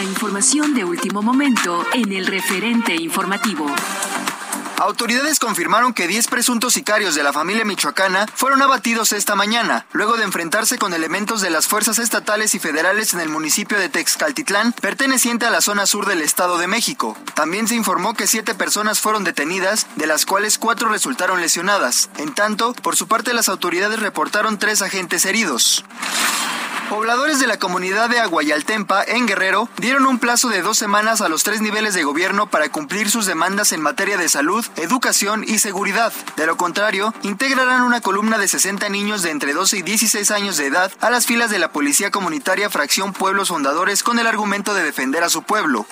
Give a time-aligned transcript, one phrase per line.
[0.00, 3.66] La información de último momento en el referente informativo.
[4.78, 10.16] Autoridades confirmaron que 10 presuntos sicarios de la familia michoacana fueron abatidos esta mañana, luego
[10.16, 14.72] de enfrentarse con elementos de las fuerzas estatales y federales en el municipio de Texcaltitlán,
[14.72, 17.14] perteneciente a la zona sur del Estado de México.
[17.34, 22.08] También se informó que siete personas fueron detenidas, de las cuales cuatro resultaron lesionadas.
[22.16, 25.84] En tanto, por su parte las autoridades reportaron tres agentes heridos.
[26.90, 31.28] Pobladores de la comunidad de Aguayaltempa, en Guerrero, dieron un plazo de dos semanas a
[31.28, 35.60] los tres niveles de gobierno para cumplir sus demandas en materia de salud, educación y
[35.60, 36.12] seguridad.
[36.36, 40.56] De lo contrario, integrarán una columna de 60 niños de entre 12 y 16 años
[40.56, 44.74] de edad a las filas de la Policía Comunitaria Fracción Pueblos Fundadores con el argumento
[44.74, 45.86] de defender a su pueblo.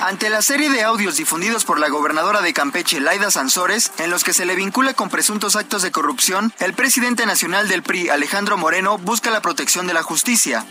[0.00, 4.22] Ante la serie de audios difundidos por la gobernadora de Campeche, Laida Sansores, en los
[4.22, 8.56] que se le vincula con presuntos actos de corrupción, el presidente nacional del PRI, Alejandro
[8.56, 10.64] Moreno, busca la protección de la justicia.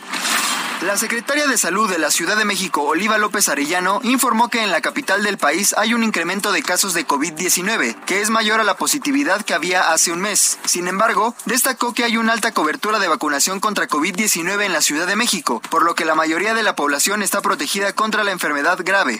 [0.81, 4.69] La secretaria de Salud de la Ciudad de México, Oliva López Arellano, informó que en
[4.69, 8.63] la capital del país hay un incremento de casos de COVID-19, que es mayor a
[8.63, 10.59] la positividad que había hace un mes.
[10.65, 15.07] Sin embargo, destacó que hay una alta cobertura de vacunación contra COVID-19 en la Ciudad
[15.07, 18.77] de México, por lo que la mayoría de la población está protegida contra la enfermedad
[18.83, 19.16] grave.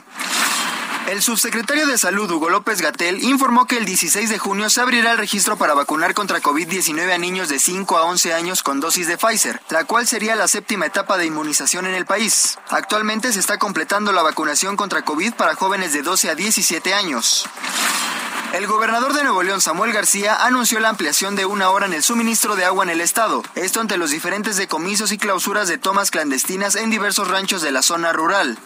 [1.08, 5.14] El subsecretario de Salud, Hugo López Gatel, informó que el 16 de junio se abrirá
[5.14, 9.08] el registro para vacunar contra COVID-19 a niños de 5 a 11 años con dosis
[9.08, 12.60] de Pfizer, la cual sería la séptima etapa de inmunización en el país.
[12.70, 17.48] Actualmente se está completando la vacunación contra COVID para jóvenes de 12 a 17 años.
[18.52, 22.04] El gobernador de Nuevo León, Samuel García, anunció la ampliación de una hora en el
[22.04, 26.12] suministro de agua en el estado, esto ante los diferentes decomisos y clausuras de tomas
[26.12, 28.58] clandestinas en diversos ranchos de la zona rural.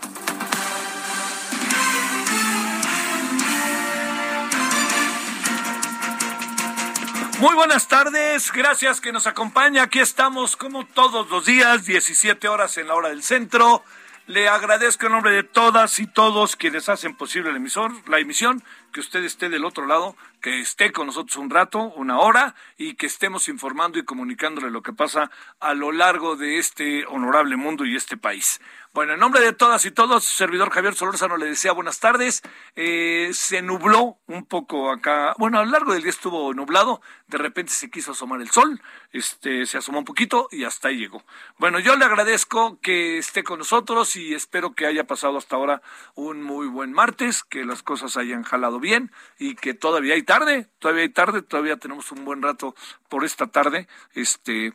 [7.42, 9.82] Muy buenas tardes, gracias que nos acompaña.
[9.82, 13.84] Aquí estamos como todos los días, 17 horas en la hora del centro.
[14.28, 18.64] Le agradezco en nombre de todas y todos quienes hacen posible el emisor, la emisión,
[18.94, 22.96] que usted esté del otro lado, que esté con nosotros un rato, una hora, y
[22.96, 27.86] que estemos informando y comunicándole lo que pasa a lo largo de este honorable mundo
[27.86, 28.60] y este país.
[28.94, 32.42] Bueno, en nombre de todas y todos, servidor Javier Solórzano le desea buenas tardes.
[32.76, 37.38] Eh, se nubló un poco acá, bueno, a lo largo del día estuvo nublado, de
[37.38, 38.82] repente se quiso asomar el sol,
[39.14, 41.24] este, se asomó un poquito y hasta ahí llegó.
[41.58, 45.82] Bueno, yo le agradezco que esté con nosotros y espero que haya pasado hasta ahora
[46.16, 50.70] un muy buen martes, que las cosas hayan jalado bien y que todavía hay tarde,
[50.80, 52.74] todavía hay tarde, todavía tenemos un buen rato
[53.10, 54.74] por esta tarde, este,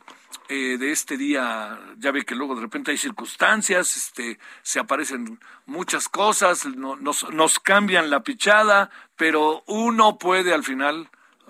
[0.50, 5.40] eh, de este día, ya ve que luego de repente hay circunstancias, este, se aparecen
[5.64, 11.08] muchas cosas, nos, nos cambian la pichada, pero uno puede al final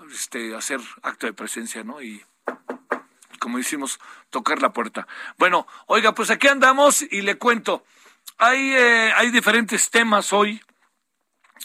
[0.09, 2.01] este, hacer acto de presencia, ¿no?
[2.01, 2.23] Y
[3.39, 3.99] como decimos,
[4.29, 5.05] tocar la puerta.
[5.37, 7.83] Bueno, oiga, pues aquí andamos y le cuento.
[8.37, 10.61] Hay, eh, hay diferentes temas hoy.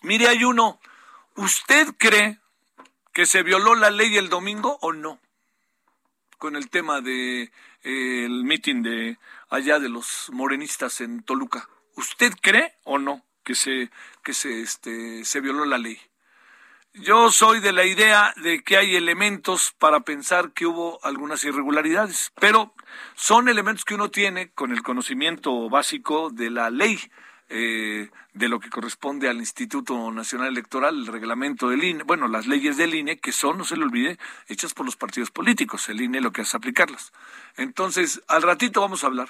[0.02, 0.80] Mire, hay uno.
[1.36, 2.38] ¿Usted cree
[3.12, 5.20] que se violó la ley el domingo o no?
[6.38, 9.18] Con el tema de eh, el mitin de
[9.48, 11.68] allá de los morenistas en Toluca.
[11.94, 13.24] ¿Usted cree o no?
[13.42, 13.90] que se,
[14.22, 16.00] que se, este, se violó la ley.
[16.94, 22.32] Yo soy de la idea de que hay elementos para pensar que hubo algunas irregularidades,
[22.38, 22.74] pero
[23.14, 26.98] son elementos que uno tiene con el conocimiento básico de la ley,
[27.54, 32.46] eh, de lo que corresponde al Instituto Nacional Electoral, el reglamento del INE, bueno, las
[32.46, 34.18] leyes del INE, que son, no se le olvide,
[34.48, 35.86] hechas por los partidos políticos.
[35.90, 37.12] El INE lo que hace aplicarlas.
[37.58, 39.28] Entonces, al ratito vamos a hablar.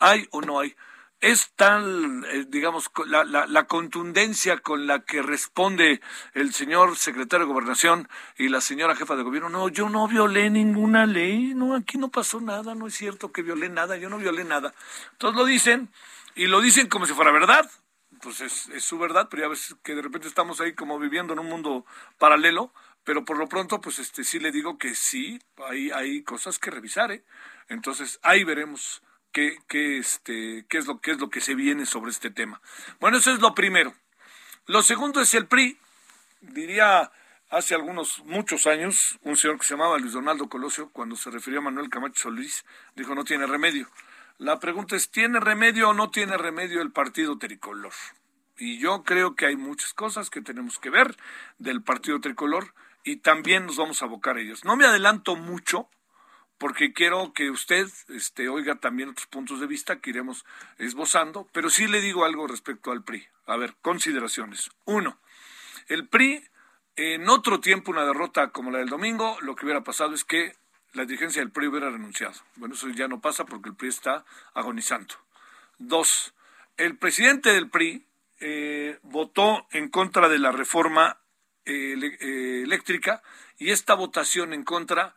[0.00, 0.74] ¿Hay o no hay?
[1.20, 6.00] es tal, eh, digamos, la, la, contundencia con la que responde
[6.32, 8.08] el señor secretario de Gobernación
[8.38, 12.08] y la señora jefa de gobierno, no, yo no violé ninguna ley, no, aquí no
[12.08, 14.72] pasó nada, no es cierto que violé nada, yo no violé nada.
[15.18, 15.90] Todos lo dicen
[16.40, 17.70] y lo dicen como si fuera verdad,
[18.22, 21.34] pues es, es su verdad, pero ya ves que de repente estamos ahí como viviendo
[21.34, 21.84] en un mundo
[22.16, 22.72] paralelo,
[23.04, 25.38] pero por lo pronto, pues este sí le digo que sí,
[25.68, 27.24] hay, hay cosas que revisar, ¿eh?
[27.68, 29.02] Entonces ahí veremos
[29.32, 32.62] qué, qué, este, qué, es lo, qué es lo que se viene sobre este tema.
[33.00, 33.94] Bueno, eso es lo primero.
[34.64, 35.76] Lo segundo es el PRI.
[36.40, 37.12] Diría
[37.50, 41.58] hace algunos, muchos años, un señor que se llamaba Luis Donaldo Colosio, cuando se refirió
[41.58, 42.64] a Manuel Camacho Solís,
[42.94, 43.90] dijo no tiene remedio.
[44.40, 47.92] La pregunta es, ¿tiene remedio o no tiene remedio el partido tricolor?
[48.56, 51.14] Y yo creo que hay muchas cosas que tenemos que ver
[51.58, 52.72] del partido tricolor
[53.04, 54.64] y también nos vamos a abocar a ellos.
[54.64, 55.90] No me adelanto mucho,
[56.56, 60.46] porque quiero que usted este, oiga también otros puntos de vista que iremos
[60.78, 63.26] esbozando, pero sí le digo algo respecto al PRI.
[63.44, 64.70] A ver, consideraciones.
[64.86, 65.18] Uno,
[65.88, 66.42] el PRI,
[66.96, 70.54] en otro tiempo, una derrota como la del domingo, lo que hubiera pasado es que
[70.92, 72.34] la dirigencia del PRI hubiera renunciado.
[72.56, 75.14] Bueno, eso ya no pasa porque el PRI está agonizando.
[75.78, 76.34] Dos,
[76.76, 78.06] el presidente del PRI
[78.40, 81.18] eh, votó en contra de la reforma
[81.66, 83.22] eh, eh, eléctrica
[83.58, 85.14] y esta votación en contra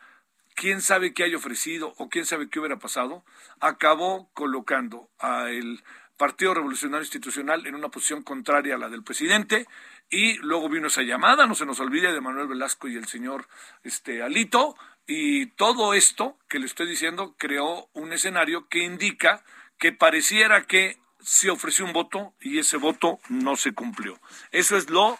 [0.55, 3.23] quién sabe qué haya ofrecido o quién sabe qué hubiera pasado,
[3.59, 5.83] acabó colocando al
[6.17, 9.67] Partido Revolucionario Institucional en una posición contraria a la del presidente
[10.09, 13.47] y luego vino esa llamada, no se nos olvide, de Manuel Velasco y el señor
[13.83, 14.75] este, Alito,
[15.07, 19.43] y todo esto que le estoy diciendo creó un escenario que indica
[19.77, 24.19] que pareciera que se ofreció un voto y ese voto no se cumplió.
[24.51, 25.17] Eso es lo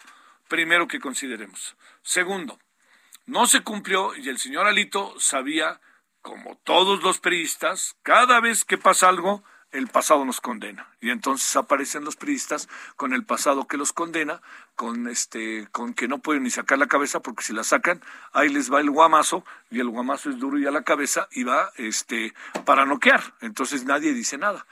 [0.47, 1.75] primero que consideremos.
[2.01, 2.59] Segundo,
[3.25, 5.80] no se cumplió y el señor Alito sabía,
[6.21, 9.44] como todos los periodistas, cada vez que pasa algo,
[9.74, 10.88] el pasado nos condena.
[11.02, 14.42] Y entonces aparecen los periodistas con el pasado que los condena,
[14.75, 18.50] con este, con que no pueden ni sacar la cabeza, porque si la sacan, ahí
[18.50, 21.72] les va el guamazo, y el guamazo es duro y a la cabeza, y va
[21.75, 22.34] este
[22.66, 23.34] para noquear.
[23.42, 24.66] Entonces nadie dice nada.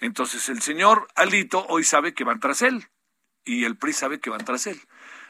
[0.00, 2.88] Entonces el señor Alito hoy sabe que van tras él,
[3.44, 4.80] y el PRI sabe que van tras él.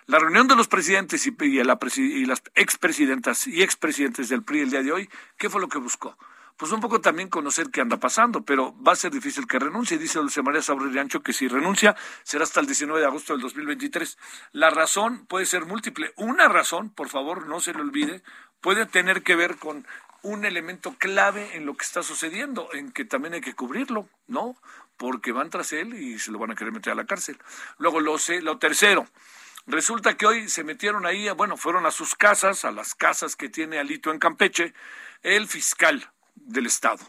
[0.06, 4.61] La reunión de los presidentes y, y, la, y las expresidentas y expresidentes del PRI
[4.61, 6.17] el día de hoy, ¿qué fue lo que buscó?
[6.58, 9.96] Pues un poco también conocer qué anda pasando, pero va a ser difícil que renuncie.
[9.96, 11.94] Dice Dulce María Sabre Ancho que si renuncia
[12.25, 14.19] será hasta el 19 de agosto del 2023.
[14.50, 16.12] La razón puede ser múltiple.
[16.16, 18.25] Una razón, por favor, no se le olvide,
[18.60, 19.87] puede tener que ver con
[20.22, 24.56] un elemento clave en lo que está sucediendo, en que también hay que cubrirlo, ¿no?
[24.96, 27.38] Porque van tras él y se lo van a querer meter a la cárcel.
[27.78, 29.06] Luego lo sé, lo tercero,
[29.70, 33.50] Resulta que hoy se metieron ahí, bueno, fueron a sus casas, a las casas que
[33.50, 34.72] tiene Alito en Campeche,
[35.22, 36.11] el fiscal
[36.44, 37.05] del Estado.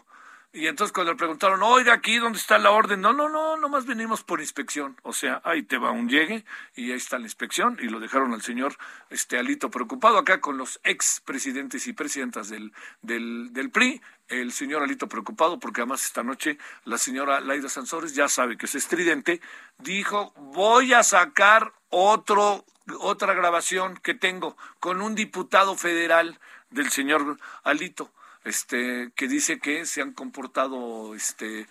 [0.52, 3.86] Y entonces cuando le preguntaron, oiga, aquí dónde está la orden, no, no, no, nomás
[3.86, 4.96] venimos por inspección.
[5.04, 6.44] O sea, ahí te va un llegue
[6.74, 8.76] y ahí está la inspección y lo dejaron al señor
[9.10, 14.02] este Alito preocupado acá con los ex presidentes y presidentas del, del, del PRI.
[14.26, 18.66] El señor Alito preocupado porque además esta noche la señora Laida Sansores ya sabe que
[18.66, 19.40] es estridente,
[19.78, 22.64] dijo, voy a sacar otro,
[22.98, 28.10] otra grabación que tengo con un diputado federal del señor Alito
[28.44, 31.66] este que dice que se han comportado este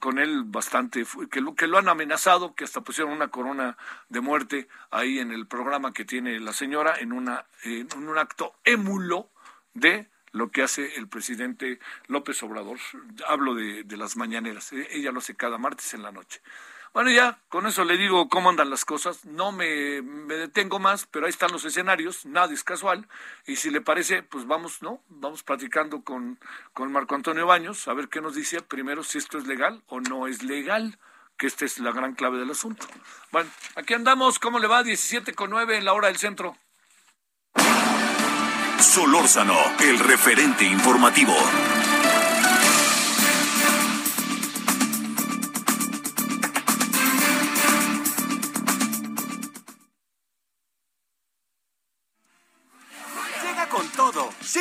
[0.00, 3.76] con él bastante que lo que lo han amenazado que hasta pusieron una corona
[4.08, 7.46] de muerte ahí en el programa que tiene la señora en una
[7.96, 9.28] un acto émulo
[9.74, 12.78] de lo que hace el presidente López Obrador.
[13.26, 16.40] Hablo de, de las mañaneras e, ella lo hace cada martes en la noche
[16.92, 19.24] bueno, ya con eso le digo cómo andan las cosas.
[19.24, 23.06] No me, me, detengo más, pero ahí están los escenarios, nada es casual.
[23.46, 25.00] Y si le parece, pues vamos, ¿no?
[25.08, 26.38] Vamos platicando con,
[26.72, 30.00] con Marco Antonio Baños, a ver qué nos dice primero si esto es legal o
[30.00, 30.98] no es legal,
[31.36, 32.86] que esta es la gran clave del asunto.
[33.30, 34.82] Bueno, aquí andamos, ¿cómo le va?
[34.82, 36.56] 17 con 9 en la hora del centro.
[38.80, 41.34] Solórzano, el referente informativo.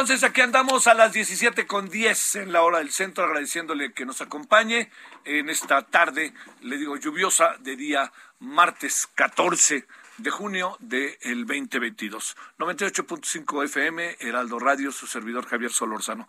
[0.00, 4.06] Entonces aquí andamos a las 17 con 10 en la hora del centro, agradeciéndole que
[4.06, 4.90] nos acompañe
[5.26, 12.34] en esta tarde, le digo, lluviosa de día martes 14 de junio del 2022.
[12.58, 16.26] 98.5 FM, Heraldo Radio, su servidor Javier Solórzano.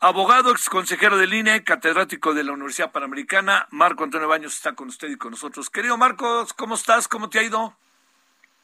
[0.00, 4.88] Abogado, ex consejero del INE, catedrático de la Universidad Panamericana, Marco Antonio Baños está con
[4.88, 5.68] usted y con nosotros.
[5.68, 7.08] Querido Marcos, ¿cómo estás?
[7.08, 7.76] ¿Cómo te ha ido?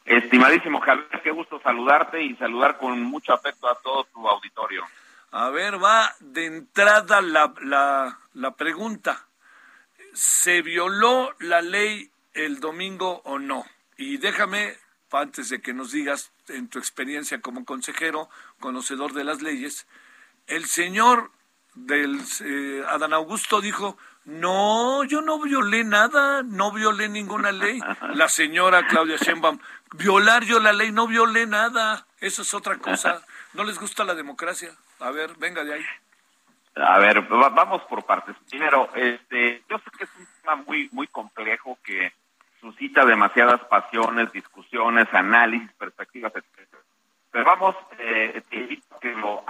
[0.09, 4.83] Estimadísimo Javier, qué gusto saludarte y saludar con mucho afecto a todo tu auditorio.
[5.33, 9.27] A ver, va de entrada la, la, la pregunta.
[10.15, 13.67] ¿Se violó la ley el domingo o no?
[13.99, 14.77] Y déjame,
[15.13, 19.87] antes de que nos digas en tu experiencia como consejero, conocedor de las leyes,
[20.47, 21.31] el señor
[21.75, 27.81] del eh, Adán Augusto dijo, no, yo no violé nada, no violé ninguna ley.
[28.15, 29.59] La señora Claudia Sheinbaum,
[29.95, 32.07] violar yo la ley, no violé nada.
[32.21, 33.23] Eso es otra cosa.
[33.55, 34.71] ¿No les gusta la democracia?
[35.01, 35.87] A ver, venga de ahí.
[36.77, 38.37] A ver, vamos por partes.
[38.49, 42.13] Primero, este, yo sé que es un tema muy, muy complejo que
[42.61, 46.77] suscita demasiadas pasiones, discusiones, análisis, perspectivas, etc.
[47.31, 49.45] Pero vamos, eh, te invito a que, lo,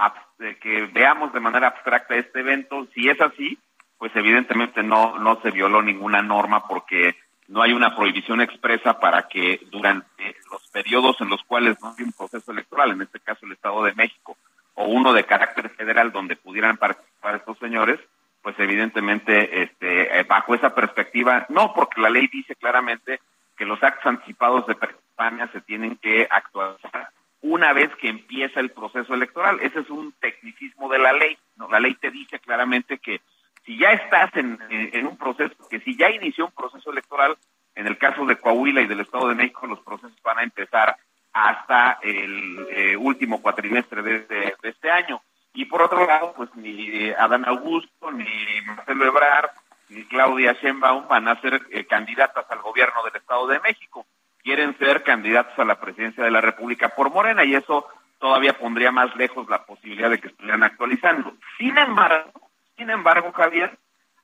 [0.59, 2.87] que veamos de manera abstracta este evento.
[2.93, 3.59] Si es así,
[3.97, 7.15] pues evidentemente no, no se violó ninguna norma porque
[7.49, 12.03] no hay una prohibición expresa para que durante los periodos en los cuales no hay
[12.03, 14.37] un proceso electoral, en este caso el Estado de México,
[14.75, 17.99] o uno de carácter federal donde pudieran participar estos señores,
[18.43, 23.19] pues evidentemente este, eh, bajo esa perspectiva, no, porque la ley dice claramente
[23.57, 27.09] que los actos anticipados de España se tienen que actualizar
[27.41, 29.59] una vez que empieza el proceso electoral.
[29.61, 31.37] Ese es un tecnicismo de la ley.
[31.55, 31.69] ¿no?
[31.69, 33.21] La ley te dice claramente que
[33.69, 37.37] si ya estás en, un proceso, que si ya inició un proceso electoral,
[37.75, 40.95] en el caso de Coahuila y del Estado de México, los procesos van a empezar
[41.33, 45.21] hasta el eh, último cuatrimestre de, este año.
[45.53, 48.25] Y por otro lado, pues ni Adán Augusto, ni
[48.65, 49.51] Marcelo Ebrard,
[49.89, 54.07] ni Claudia Sheinbaum van a ser eh, candidatas al gobierno del Estado de México.
[54.41, 57.85] Quieren ser candidatos a la presidencia de la República por Morena y eso
[58.17, 61.33] todavía pondría más lejos la posibilidad de que estuvieran actualizando.
[61.59, 62.48] Sin embargo,
[62.79, 63.77] sin embargo, Javier,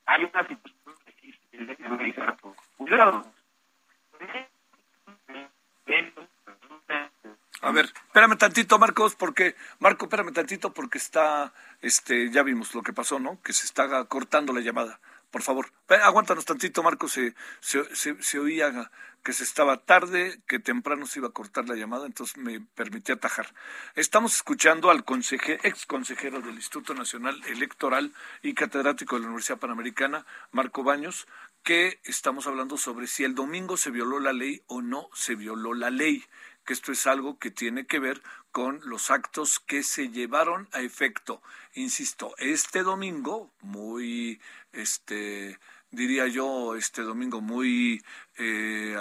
[0.06, 0.86] hay una situación
[7.62, 12.82] A ver, espérame tantito, Marcos, porque Marco, espérame tantito porque está, este, ya vimos lo
[12.82, 13.40] que pasó, ¿no?
[13.42, 15.72] Que se está cortando la llamada por favor.
[15.88, 18.90] Aguántanos tantito, Marco, se, se, oía
[19.22, 23.12] que se estaba tarde, que temprano se iba a cortar la llamada, entonces me permití
[23.12, 23.52] atajar.
[23.94, 25.04] Estamos escuchando al
[25.62, 31.26] ex consejero del Instituto Nacional Electoral y catedrático de la Universidad Panamericana, Marco Baños,
[31.62, 35.74] que estamos hablando sobre si el domingo se violó la ley o no se violó
[35.74, 36.24] la ley
[36.66, 40.80] que esto es algo que tiene que ver con los actos que se llevaron a
[40.80, 41.42] efecto.
[41.74, 44.40] Insisto, este domingo, muy,
[44.72, 45.58] este,
[45.90, 48.02] diría yo, este domingo muy
[48.36, 48.96] eh,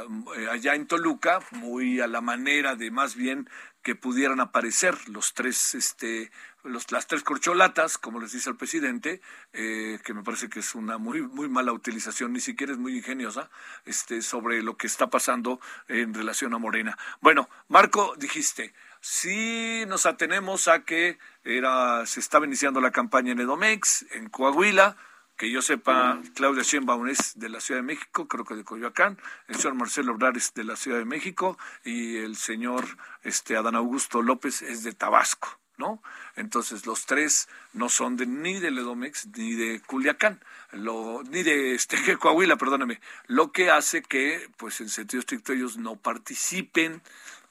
[0.52, 3.50] allá en Toluca, muy a la manera de más bien
[3.86, 6.32] que pudieran aparecer los tres, este,
[6.64, 9.22] los, las tres corcholatas, como les dice el presidente,
[9.54, 12.98] eh, que me parece que es una muy, muy mala utilización, ni siquiera es muy
[12.98, 13.52] ingeniosa,
[13.86, 16.98] este, sobre lo que está pasando en relación a Morena.
[17.22, 23.42] Bueno, Marco, dijiste, si nos atenemos a que era, se estaba iniciando la campaña en
[23.42, 24.98] Edomex, en Coahuila,
[25.38, 29.18] que yo sepa, Claudia Sheinbaum es de la Ciudad de México, creo que de Coyoacán,
[29.48, 32.86] el señor Marcelo Obrar es de la Ciudad de México y el señor
[33.24, 35.60] este, Adán Augusto López es de Tabasco.
[35.78, 36.02] ¿no?
[36.36, 41.76] Entonces los tres no son de, ni de Ledomex ni de Culiacán, lo, ni de
[41.76, 47.02] este, Coahuila, perdóname, lo que hace que, pues en sentido estricto, ellos no participen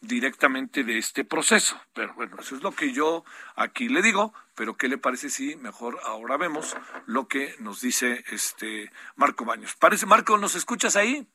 [0.07, 1.81] directamente de este proceso.
[1.93, 3.25] Pero bueno, eso es lo que yo
[3.57, 8.25] aquí le digo, pero ¿qué le parece si mejor ahora vemos lo que nos dice
[8.31, 9.75] este Marco Baños?
[9.77, 11.27] Parece, Marco, ¿nos escuchas ahí?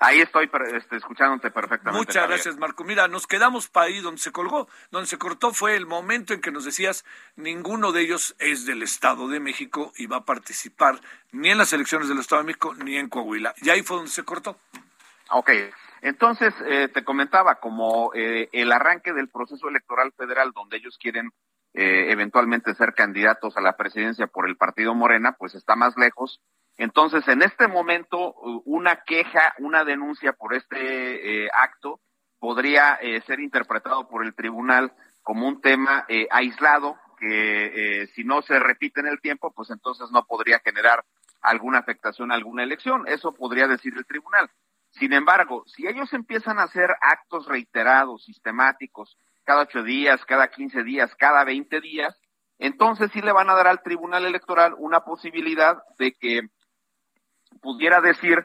[0.00, 1.98] Ahí estoy este, escuchándote perfectamente.
[1.98, 2.84] Muchas gracias, Marco.
[2.84, 6.40] Mira, nos quedamos para ahí donde se colgó, donde se cortó fue el momento en
[6.40, 11.00] que nos decías ninguno de ellos es del Estado de México y va a participar
[11.32, 13.54] ni en las elecciones del Estado de México ni en Coahuila.
[13.60, 14.60] Y ahí fue donde se cortó.
[15.30, 15.50] Ok,
[16.02, 21.30] entonces eh, te comentaba como eh, el arranque del proceso electoral federal donde ellos quieren
[21.74, 26.40] eh, eventualmente ser candidatos a la presidencia por el partido Morena, pues está más lejos
[26.78, 32.00] entonces, en este momento, una queja, una denuncia por este eh, acto
[32.38, 34.92] podría eh, ser interpretado por el tribunal
[35.24, 40.08] como un tema eh, aislado que si no se repite en el tiempo, pues entonces
[40.12, 41.04] no podría generar
[41.42, 43.08] alguna afectación a alguna elección.
[43.08, 44.48] Eso podría decir el tribunal.
[44.90, 50.82] Sin embargo, si ellos empiezan a hacer actos reiterados, sistemáticos, cada ocho días, cada quince
[50.82, 52.18] días, cada veinte días,
[52.58, 56.42] entonces sí le van a dar al tribunal electoral una posibilidad de que
[57.60, 58.44] pudiera decir,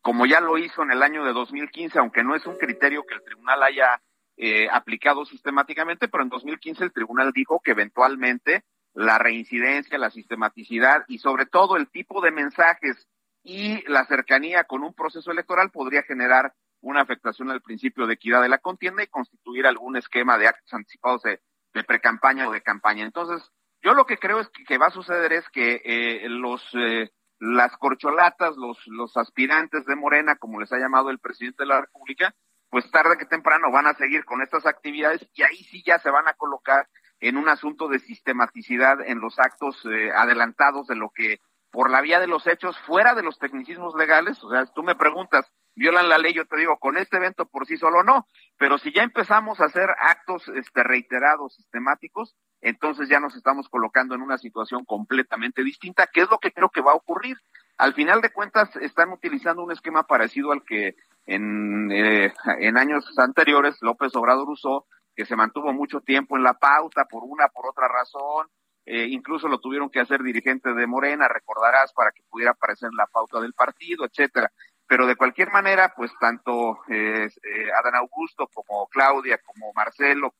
[0.00, 3.14] como ya lo hizo en el año de 2015, aunque no es un criterio que
[3.14, 4.00] el tribunal haya
[4.36, 11.04] eh, aplicado sistemáticamente, pero en 2015 el tribunal dijo que eventualmente la reincidencia, la sistematicidad
[11.08, 13.08] y sobre todo el tipo de mensajes
[13.44, 18.42] y la cercanía con un proceso electoral podría generar una afectación al principio de equidad
[18.42, 21.40] de la contienda y constituir algún esquema de actos anticipados de,
[21.72, 23.04] de precampaña o de campaña.
[23.04, 23.50] Entonces,
[23.82, 27.76] yo lo que creo es que, va a suceder es que eh, los eh, las
[27.76, 32.34] corcholatas, los, los aspirantes de Morena, como les ha llamado el presidente de la República,
[32.70, 36.10] pues tarde que temprano van a seguir con estas actividades y ahí sí ya se
[36.10, 36.88] van a colocar
[37.20, 41.38] en un asunto de sistematicidad en los actos eh, adelantados de lo que
[41.74, 44.94] por la vía de los hechos, fuera de los tecnicismos legales, o sea, tú me
[44.94, 48.78] preguntas, violan la ley, yo te digo, con este evento por sí solo no, pero
[48.78, 54.22] si ya empezamos a hacer actos este, reiterados, sistemáticos, entonces ya nos estamos colocando en
[54.22, 57.38] una situación completamente distinta, que es lo que creo que va a ocurrir.
[57.76, 60.94] Al final de cuentas, están utilizando un esquema parecido al que
[61.26, 66.54] en, eh, en años anteriores López Obrador usó, que se mantuvo mucho tiempo en la
[66.54, 68.46] pauta por una, por otra razón,
[68.86, 73.06] eh, incluso lo tuvieron que hacer dirigente de Morena, recordarás, para que pudiera aparecer la
[73.06, 74.50] pauta del partido, etcétera.
[74.86, 80.34] Pero de cualquier manera, pues tanto eh, eh Adán Augusto como Claudia, como Marcelo,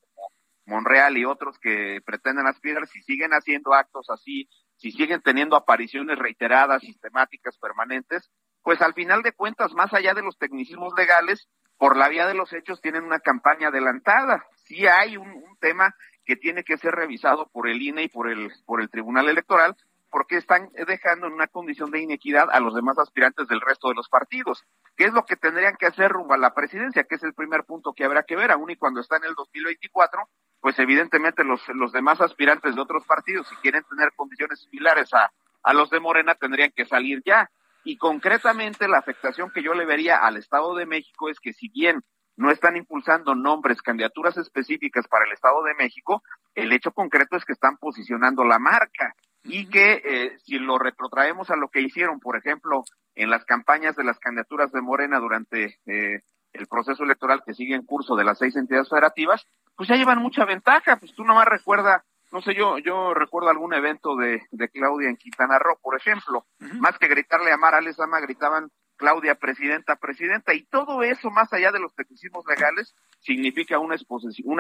[0.67, 6.19] Monreal y otros que pretenden aspirar, si siguen haciendo actos así, si siguen teniendo apariciones
[6.19, 8.31] reiteradas, sistemáticas, permanentes,
[8.63, 12.35] pues al final de cuentas, más allá de los tecnicismos legales, por la vía de
[12.35, 14.47] los hechos tienen una campaña adelantada.
[14.65, 18.29] Sí hay un, un tema que tiene que ser revisado por el INE y por
[18.29, 19.77] el, por el Tribunal Electoral,
[20.11, 23.95] porque están dejando en una condición de inequidad a los demás aspirantes del resto de
[23.95, 24.63] los partidos.
[24.97, 27.03] ¿Qué es lo que tendrían que hacer rumbo a la presidencia?
[27.03, 29.35] Que es el primer punto que habrá que ver, aún y cuando está en el
[29.35, 30.21] 2024,
[30.61, 35.33] pues evidentemente los, los demás aspirantes de otros partidos, si quieren tener condiciones similares a,
[35.65, 37.51] a los de Morena, tendrían que salir ya.
[37.83, 41.69] Y concretamente la afectación que yo le vería al Estado de México es que si
[41.69, 42.05] bien
[42.37, 46.23] no están impulsando nombres, candidaturas específicas para el Estado de México,
[46.55, 51.51] el hecho concreto es que están posicionando la marca y que eh, si lo retrotraemos
[51.51, 55.79] a lo que hicieron, por ejemplo, en las campañas de las candidaturas de Morena durante
[55.87, 59.97] eh, el proceso electoral que sigue en curso de las seis entidades federativas, pues ya
[59.97, 60.97] llevan mucha ventaja.
[60.97, 65.17] Pues tú nomás recuerda, no sé, yo yo recuerdo algún evento de, de Claudia en
[65.17, 66.47] Quintana Roo, por ejemplo,
[66.81, 71.73] más que gritarle a Mara Lezama, gritaban Claudia, presidenta, presidenta, y todo eso, más allá
[71.73, 73.95] de los tecnicismos legales, significa una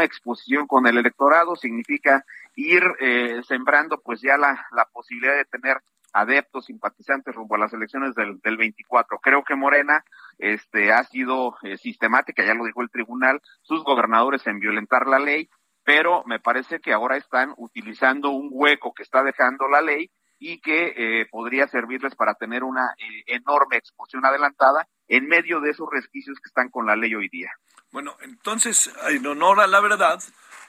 [0.04, 5.78] exposición, con el electorado, significa ir eh, sembrando pues ya la, la posibilidad de tener
[6.14, 9.18] adeptos, simpatizantes rumbo a las elecciones del, del 24.
[9.18, 10.04] Creo que Morena
[10.38, 15.18] este, ha sido eh, sistemática, ya lo dijo el tribunal, sus gobernadores en violentar la
[15.18, 15.50] ley,
[15.82, 20.60] pero me parece que ahora están utilizando un hueco que está dejando la ley y
[20.60, 25.88] que eh, podría servirles para tener una eh, enorme exposición adelantada en medio de esos
[25.90, 27.50] resquicios que están con la ley hoy día.
[27.90, 30.20] Bueno, entonces, en honor a la verdad,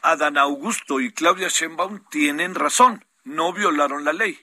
[0.02, 4.38] Adán Augusto y Claudia Sheinbaum tienen razón, no violaron la ley.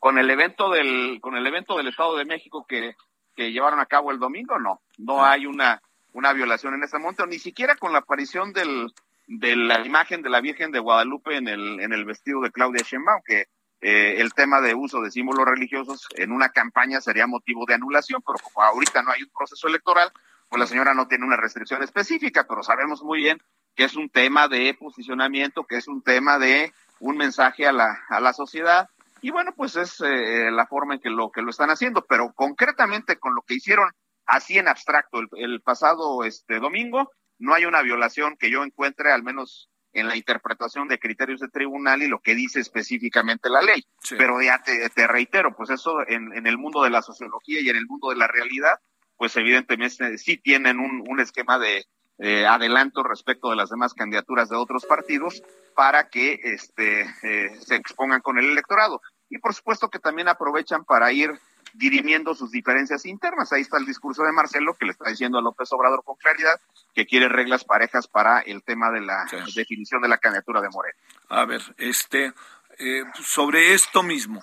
[0.00, 2.96] Con el evento del con el evento del Estado de México que,
[3.34, 5.80] que llevaron a cabo el domingo, no, no hay una
[6.12, 8.92] una violación en ese momento, ni siquiera con la aparición del
[9.28, 12.82] de la imagen de la Virgen de Guadalupe en el en el vestido de Claudia
[12.82, 13.46] Sheinbaum que
[13.80, 18.22] eh, el tema de uso de símbolos religiosos en una campaña sería motivo de anulación,
[18.26, 20.10] pero como ahorita no hay un proceso electoral,
[20.48, 23.40] pues la señora no tiene una restricción específica, pero sabemos muy bien
[23.76, 28.04] que es un tema de posicionamiento, que es un tema de un mensaje a la,
[28.08, 28.88] a la sociedad,
[29.20, 32.32] y bueno, pues es eh, la forma en que lo, que lo están haciendo, pero
[32.32, 33.90] concretamente con lo que hicieron
[34.26, 39.12] así en abstracto el, el pasado este domingo, no hay una violación que yo encuentre,
[39.12, 43.62] al menos en la interpretación de criterios de tribunal y lo que dice específicamente la
[43.62, 43.84] ley.
[44.16, 47.76] Pero ya te, reitero, pues eso en, en, el mundo de la sociología y en
[47.76, 48.78] el mundo de la realidad,
[49.16, 51.86] pues evidentemente sí tienen un, un esquema de
[52.20, 55.40] eh, adelanto respecto de las demás candidaturas de otros partidos
[55.76, 59.00] para que este, eh, se expongan con el electorado.
[59.30, 61.30] Y por supuesto que también aprovechan para ir
[61.74, 63.52] dirimiendo sus diferencias internas.
[63.52, 66.60] Ahí está el discurso de Marcelo que le está diciendo a López Obrador con claridad
[66.94, 70.98] que quiere reglas parejas para el tema de la definición de la candidatura de Moreno.
[71.28, 72.32] A ver, este,
[72.78, 74.42] eh, sobre esto mismo,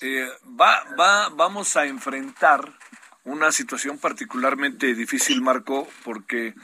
[0.00, 0.28] eh,
[0.60, 2.78] va, va, vamos a enfrentar
[3.24, 6.54] una situación particularmente difícil, Marco, porque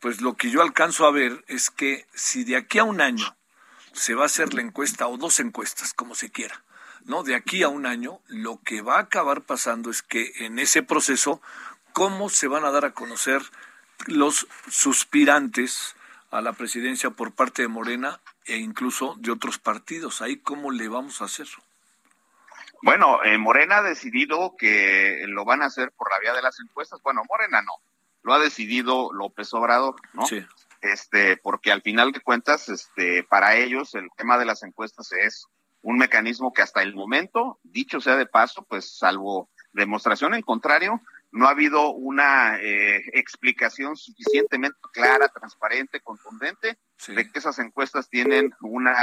[0.00, 3.36] pues lo que yo alcanzo a ver es que si de aquí a un año
[3.92, 6.62] se va a hacer la encuesta o dos encuestas, como se quiera,
[7.10, 7.24] ¿no?
[7.24, 10.84] De aquí a un año, lo que va a acabar pasando es que en ese
[10.84, 11.42] proceso,
[11.92, 13.42] ¿cómo se van a dar a conocer
[14.06, 15.96] los suspirantes
[16.30, 20.22] a la presidencia por parte de Morena e incluso de otros partidos?
[20.22, 21.48] Ahí, ¿cómo le vamos a hacer?
[22.80, 26.60] Bueno, eh, Morena ha decidido que lo van a hacer por la vía de las
[26.60, 27.02] encuestas.
[27.02, 27.74] Bueno, Morena no,
[28.22, 30.26] lo ha decidido López Obrador, ¿no?
[30.26, 30.46] Sí.
[30.80, 35.48] Este, porque al final de cuentas, este, para ellos el tema de las encuestas es
[35.82, 41.00] un mecanismo que hasta el momento, dicho sea de paso, pues salvo demostración en contrario,
[41.32, 48.52] no ha habido una eh, explicación suficientemente clara, transparente, contundente de que esas encuestas tienen
[48.60, 48.94] una,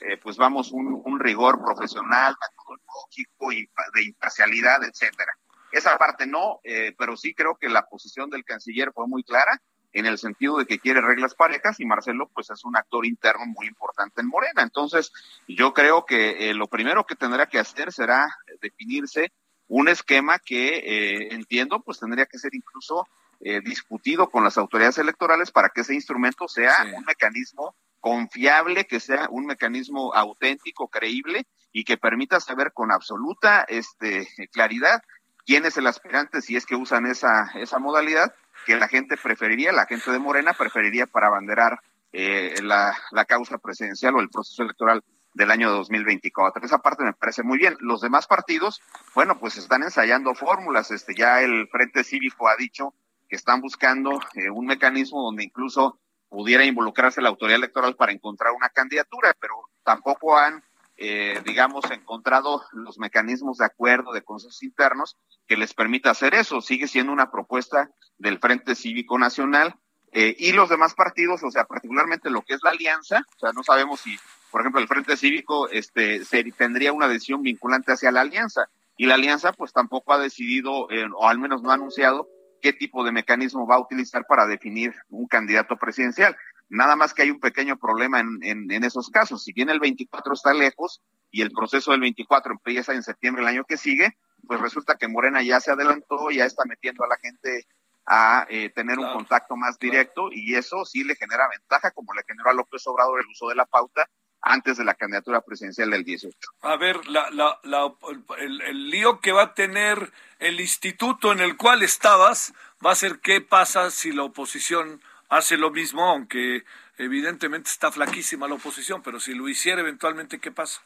[0.00, 5.36] eh, pues vamos, un, un, rigor profesional, metodológico y de imparcialidad, etcétera.
[5.72, 9.60] Esa parte no, eh, pero sí creo que la posición del canciller fue muy clara
[9.98, 13.46] en el sentido de que quiere reglas parejas y Marcelo pues es un actor interno
[13.46, 14.62] muy importante en Morena.
[14.62, 15.10] Entonces
[15.48, 18.28] yo creo que eh, lo primero que tendrá que hacer será
[18.60, 19.32] definirse
[19.68, 23.08] un esquema que eh, entiendo pues tendría que ser incluso
[23.40, 29.00] eh, discutido con las autoridades electorales para que ese instrumento sea un mecanismo confiable, que
[29.00, 35.02] sea un mecanismo auténtico, creíble y que permita saber con absoluta este, claridad
[35.46, 39.72] quién es el aspirante si es que usan esa, esa modalidad que la gente preferiría,
[39.72, 41.80] la gente de Morena preferiría para abanderar
[42.12, 45.02] eh, la, la causa presidencial o el proceso electoral
[45.34, 46.64] del año 2024.
[46.64, 47.76] Esa parte me parece muy bien.
[47.80, 48.80] Los demás partidos,
[49.14, 50.90] bueno, pues están ensayando fórmulas.
[50.90, 52.94] Este, ya el Frente Cívico ha dicho
[53.28, 58.52] que están buscando eh, un mecanismo donde incluso pudiera involucrarse la autoridad electoral para encontrar
[58.52, 60.62] una candidatura, pero tampoco han
[60.96, 66.60] eh, digamos, encontrado los mecanismos de acuerdo, de consensos internos que les permita hacer eso.
[66.60, 69.76] Sigue siendo una propuesta del Frente Cívico Nacional
[70.12, 73.52] eh, y los demás partidos, o sea, particularmente lo que es la alianza, o sea,
[73.52, 74.16] no sabemos si,
[74.50, 79.04] por ejemplo, el Frente Cívico este, se, tendría una decisión vinculante hacia la alianza y
[79.04, 82.30] la alianza pues tampoco ha decidido, eh, o al menos no ha anunciado,
[82.62, 86.36] qué tipo de mecanismo va a utilizar para definir un candidato presidencial.
[86.68, 89.44] Nada más que hay un pequeño problema en, en, esos casos.
[89.44, 91.00] Si bien el 24 está lejos
[91.30, 95.08] y el proceso del 24 empieza en septiembre el año que sigue, pues resulta que
[95.08, 97.66] Morena ya se adelantó, ya está metiendo a la gente
[98.06, 102.22] a eh, tener un contacto más directo y eso sí le genera ventaja, como le
[102.26, 104.08] generó a López Obrador el uso de la pauta
[104.42, 106.36] antes de la candidatura presidencial del 18.
[106.62, 107.92] A ver, la, la, la,
[108.38, 112.52] el, el, lío que va a tener el instituto en el cual estabas
[112.84, 116.64] va a ser qué pasa si la oposición hace lo mismo, aunque
[116.98, 120.82] evidentemente está flaquísima la oposición, pero si lo hiciera eventualmente, ¿qué pasa?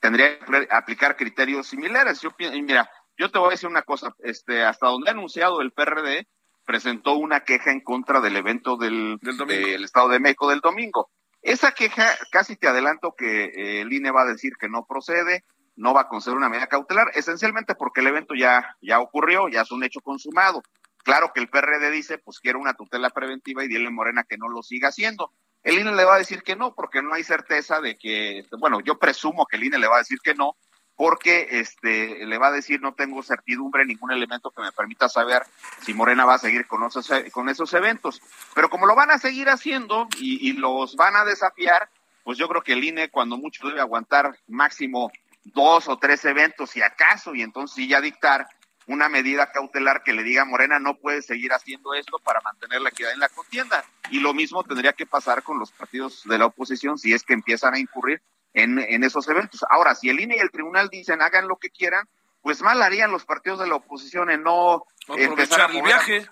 [0.00, 2.20] Tendría que aplicar criterios similares.
[2.20, 5.72] Yo mira, yo te voy a decir una cosa, este, hasta donde ha anunciado el
[5.72, 6.26] PRD,
[6.64, 11.08] presentó una queja en contra del evento del, del, Estado de México del domingo.
[11.40, 15.44] Esa queja, casi te adelanto que eh, el INE va a decir que no procede,
[15.76, 19.62] no va a conceder una medida cautelar, esencialmente porque el evento ya, ya ocurrió, ya
[19.62, 20.62] es un hecho consumado.
[21.06, 24.48] Claro que el PRD dice, pues quiero una tutela preventiva y dile Morena que no
[24.48, 25.30] lo siga haciendo.
[25.62, 28.80] El INE le va a decir que no, porque no hay certeza de que, bueno,
[28.80, 30.56] yo presumo que el INE le va a decir que no,
[30.96, 35.44] porque este le va a decir no tengo certidumbre, ningún elemento que me permita saber
[35.80, 38.20] si Morena va a seguir con esos, con esos eventos.
[38.52, 41.88] Pero como lo van a seguir haciendo y, y los van a desafiar,
[42.24, 45.12] pues yo creo que el INE cuando mucho debe aguantar máximo
[45.44, 48.48] dos o tres eventos, si acaso, y entonces sí ya dictar
[48.86, 52.80] una medida cautelar que le diga a Morena no puede seguir haciendo esto para mantener
[52.80, 53.84] la equidad en la contienda.
[54.10, 57.34] Y lo mismo tendría que pasar con los partidos de la oposición si es que
[57.34, 58.22] empiezan a incurrir
[58.54, 59.64] en, en esos eventos.
[59.68, 62.08] Ahora, si el INE y el tribunal dicen hagan lo que quieran,
[62.42, 66.28] pues mal harían los partidos de la oposición en no empezar a el viaje.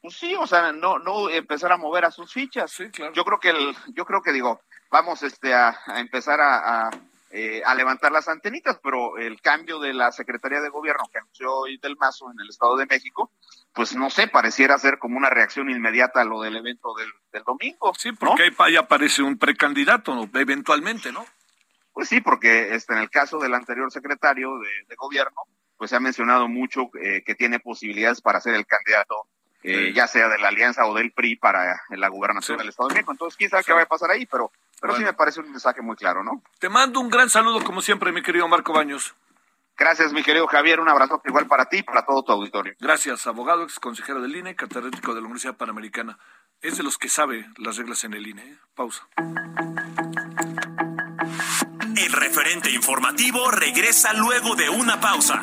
[0.00, 2.70] pues sí, o sea, no no empezar a mover a sus fichas.
[2.70, 3.12] Sí, claro.
[3.14, 4.60] Yo creo que el, yo creo que digo,
[4.92, 6.90] vamos este a, a empezar a, a
[7.32, 11.54] eh, a levantar las antenitas, pero el cambio de la Secretaría de Gobierno que anunció
[11.54, 13.30] hoy del Mazo en el Estado de México,
[13.72, 17.92] pues no sé, pareciera ser como una reacción inmediata a lo del evento del, domingo.
[17.96, 21.24] Sí, porque ahí aparece un precandidato eventualmente, ¿no?
[21.92, 25.42] Pues sí, porque este, en el caso del anterior secretario de, Gobierno,
[25.76, 29.28] pues se ha mencionado mucho eh, que tiene posibilidades para ser el candidato
[29.62, 32.94] eh, ya sea de la alianza o del PRI para la gobernación del Estado de
[32.94, 33.12] México.
[33.12, 35.82] Entonces, quién sabe qué va a pasar ahí, pero, pero sí me parece un mensaje
[35.82, 36.42] muy claro, ¿no?
[36.58, 39.14] Te mando un gran saludo, como siempre, mi querido Marco Baños.
[39.76, 40.78] Gracias, mi querido Javier.
[40.78, 42.74] Un abrazo igual para ti y para todo tu auditorio.
[42.80, 46.18] Gracias, abogado, ex consejero del INE, catedrático de la Universidad Panamericana.
[46.60, 48.42] Es de los que sabe las reglas en el INE.
[48.42, 48.58] ¿eh?
[48.74, 49.08] Pausa.
[51.96, 55.42] El referente informativo regresa luego de una pausa.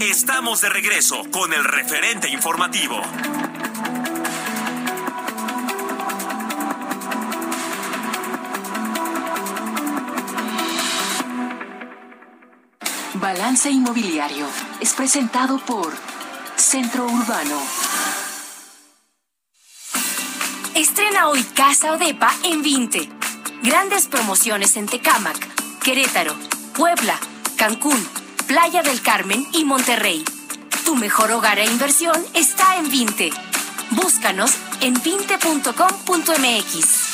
[0.00, 3.02] Estamos de regreso con el referente informativo.
[13.12, 14.46] Balance Inmobiliario
[14.80, 15.92] es presentado por
[16.56, 17.60] Centro Urbano.
[20.74, 23.06] Estrena hoy Casa Odepa en 20.
[23.64, 25.36] Grandes promociones en Tecámac,
[25.80, 26.34] Querétaro,
[26.74, 27.20] Puebla,
[27.58, 28.19] Cancún
[28.50, 30.24] Playa del Carmen y Monterrey.
[30.84, 33.30] Tu mejor hogar e inversión está en Vinte.
[33.92, 37.09] Búscanos en vinte.com.mx.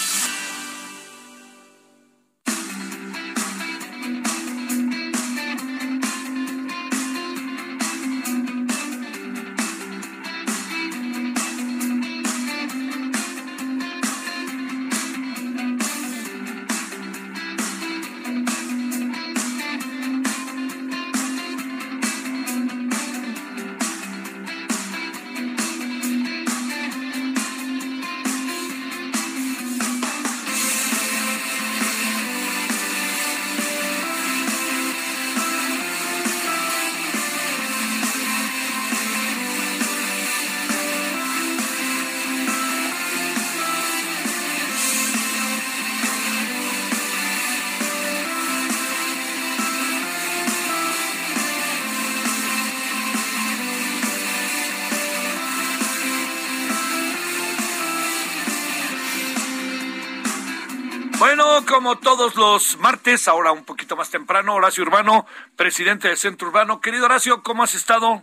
[61.76, 66.80] como todos los martes, ahora un poquito más temprano, Horacio Urbano, presidente del Centro Urbano.
[66.80, 68.22] Querido Horacio, ¿cómo has estado?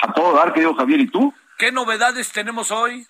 [0.00, 1.34] A todo dar, querido Javier, ¿y tú?
[1.58, 3.08] ¿Qué novedades tenemos hoy?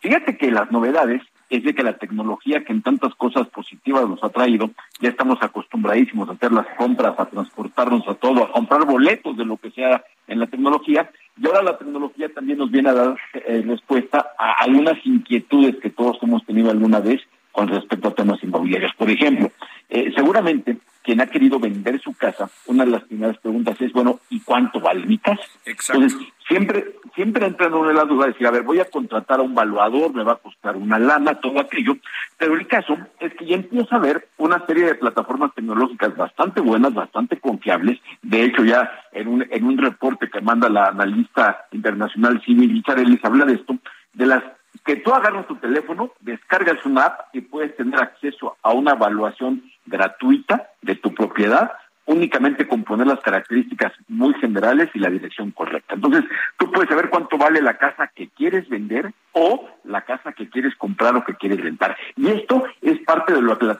[0.00, 4.24] Fíjate que las novedades es de que la tecnología que en tantas cosas positivas nos
[4.24, 8.84] ha traído, ya estamos acostumbradísimos a hacer las compras, a transportarnos a todo, a comprar
[8.84, 11.08] boletos de lo que sea en la tecnología,
[11.40, 15.90] y ahora la tecnología también nos viene a dar eh, respuesta a algunas inquietudes que
[15.90, 18.92] todos hemos tenido alguna vez con respecto a temas inmobiliarios.
[18.94, 19.50] Por ejemplo,
[19.88, 24.20] eh, seguramente quien ha querido vender su casa, una de las primeras preguntas es, bueno,
[24.30, 25.42] ¿y cuánto vale mi casa?
[25.64, 26.02] Exacto.
[26.02, 29.42] Entonces, siempre, siempre entra en una dudas de decir, a ver, voy a contratar a
[29.42, 31.96] un valuador, me va a costar una lana, todo aquello,
[32.38, 36.60] pero el caso es que ya empieza a haber una serie de plataformas tecnológicas bastante
[36.60, 41.66] buenas, bastante confiables, de hecho ya en un, en un reporte que manda la analista
[41.72, 43.76] internacional Civil les habla de esto,
[44.12, 44.42] de las
[44.84, 49.62] que tú agarras tu teléfono, descargas una app y puedes tener acceso a una evaluación
[49.86, 51.72] gratuita de tu propiedad
[52.04, 55.94] únicamente con poner las características muy generales y la dirección correcta.
[55.94, 56.24] Entonces,
[56.58, 60.74] tú puedes saber cuánto vale la casa que quieres vender o la casa que quieres
[60.76, 61.96] comprar o que quieres rentar.
[62.16, 63.78] Y esto es parte de lo que la,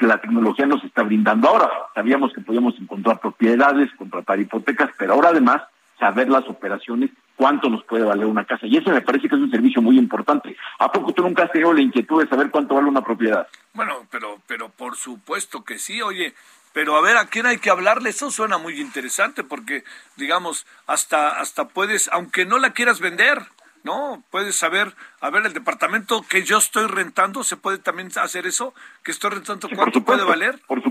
[0.00, 1.70] la tecnología nos está brindando ahora.
[1.94, 5.62] Sabíamos que podíamos encontrar propiedades, contratar hipotecas, pero ahora además
[5.98, 8.66] saber las operaciones, cuánto nos puede valer una casa.
[8.66, 10.56] Y eso me parece que es un servicio muy importante.
[10.78, 13.46] ¿A poco tú nunca has tenido la inquietud de saber cuánto vale una propiedad?
[13.74, 16.34] Bueno, pero, pero por supuesto que sí, oye.
[16.72, 18.10] Pero a ver, ¿a quién hay que hablarle?
[18.10, 19.84] Eso suena muy interesante porque,
[20.16, 23.38] digamos, hasta, hasta puedes, aunque no la quieras vender,
[23.82, 24.22] ¿no?
[24.30, 28.74] Puedes saber, a ver, el departamento que yo estoy rentando, ¿se puede también hacer eso?
[29.02, 30.60] ¿Que estoy rentando cuánto puede valer?
[30.66, 30.82] Por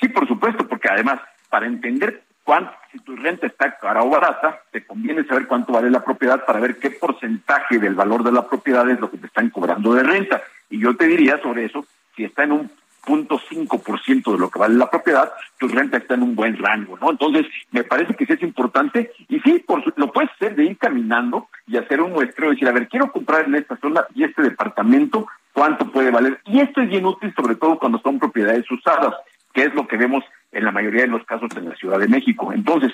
[0.00, 4.60] sí, por supuesto, porque además, para entender cuánto, si tu renta está cara o barata,
[4.70, 8.46] te conviene saber cuánto vale la propiedad para ver qué porcentaje del valor de la
[8.46, 10.42] propiedad es lo que te están cobrando de renta.
[10.68, 12.70] Y yo te diría sobre eso, si está en un
[13.04, 16.36] punto cinco por ciento de lo que vale la propiedad, tu renta está en un
[16.36, 17.10] buen rango, ¿no?
[17.10, 20.78] Entonces, me parece que sí es importante y sí, por lo puedes hacer de ir
[20.78, 24.42] caminando y hacer un muestreo decir, a ver, quiero comprar en esta zona y este
[24.42, 26.40] departamento, ¿cuánto puede valer?
[26.44, 29.14] Y esto es bien útil, sobre todo cuando son propiedades usadas,
[29.52, 32.08] que es lo que vemos en la mayoría de los casos en la Ciudad de
[32.08, 32.52] México.
[32.52, 32.92] Entonces,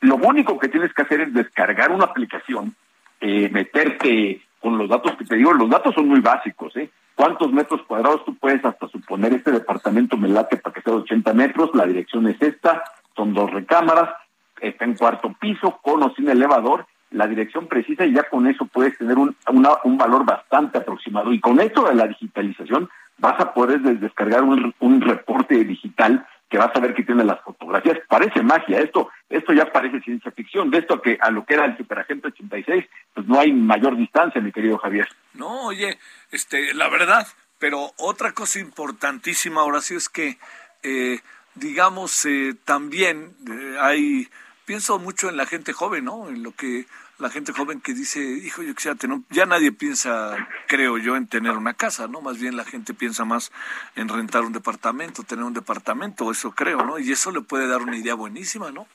[0.00, 2.74] lo único que tienes que hacer es descargar una aplicación,
[3.20, 6.90] eh, meterte con los datos que te digo, los datos son muy básicos, ¿eh?
[7.14, 11.00] ¿Cuántos metros cuadrados tú puedes hasta suponer este departamento me late para que sea de
[11.00, 11.70] 80 metros?
[11.72, 14.10] La dirección es esta, son dos recámaras,
[14.60, 18.66] está en cuarto piso, con o sin elevador, la dirección precisa y ya con eso
[18.66, 21.32] puedes tener un, un valor bastante aproximado.
[21.32, 26.58] Y con esto de la digitalización vas a poder descargar un, un reporte digital que
[26.58, 27.98] vas a ver que tiene las fotografías.
[28.08, 30.70] Parece magia, esto esto ya parece ciencia ficción.
[30.70, 34.40] De esto que a lo que era el Superagente 86, pues no hay mayor distancia,
[34.40, 35.08] mi querido Javier.
[35.34, 35.98] No, oye,
[36.30, 37.26] este, la verdad,
[37.58, 40.38] pero otra cosa importantísima ahora sí es que,
[40.82, 41.20] eh,
[41.54, 44.28] digamos, eh, también eh, hay,
[44.64, 46.28] pienso mucho en la gente joven, ¿no?
[46.28, 46.86] En lo que
[47.18, 51.26] la gente joven que dice, hijo, yo quisiera tener, ya nadie piensa, creo yo, en
[51.26, 52.20] tener una casa, ¿no?
[52.20, 53.52] Más bien la gente piensa más
[53.94, 56.98] en rentar un departamento, tener un departamento, eso creo, ¿no?
[56.98, 58.86] Y eso le puede dar una idea buenísima, ¿no?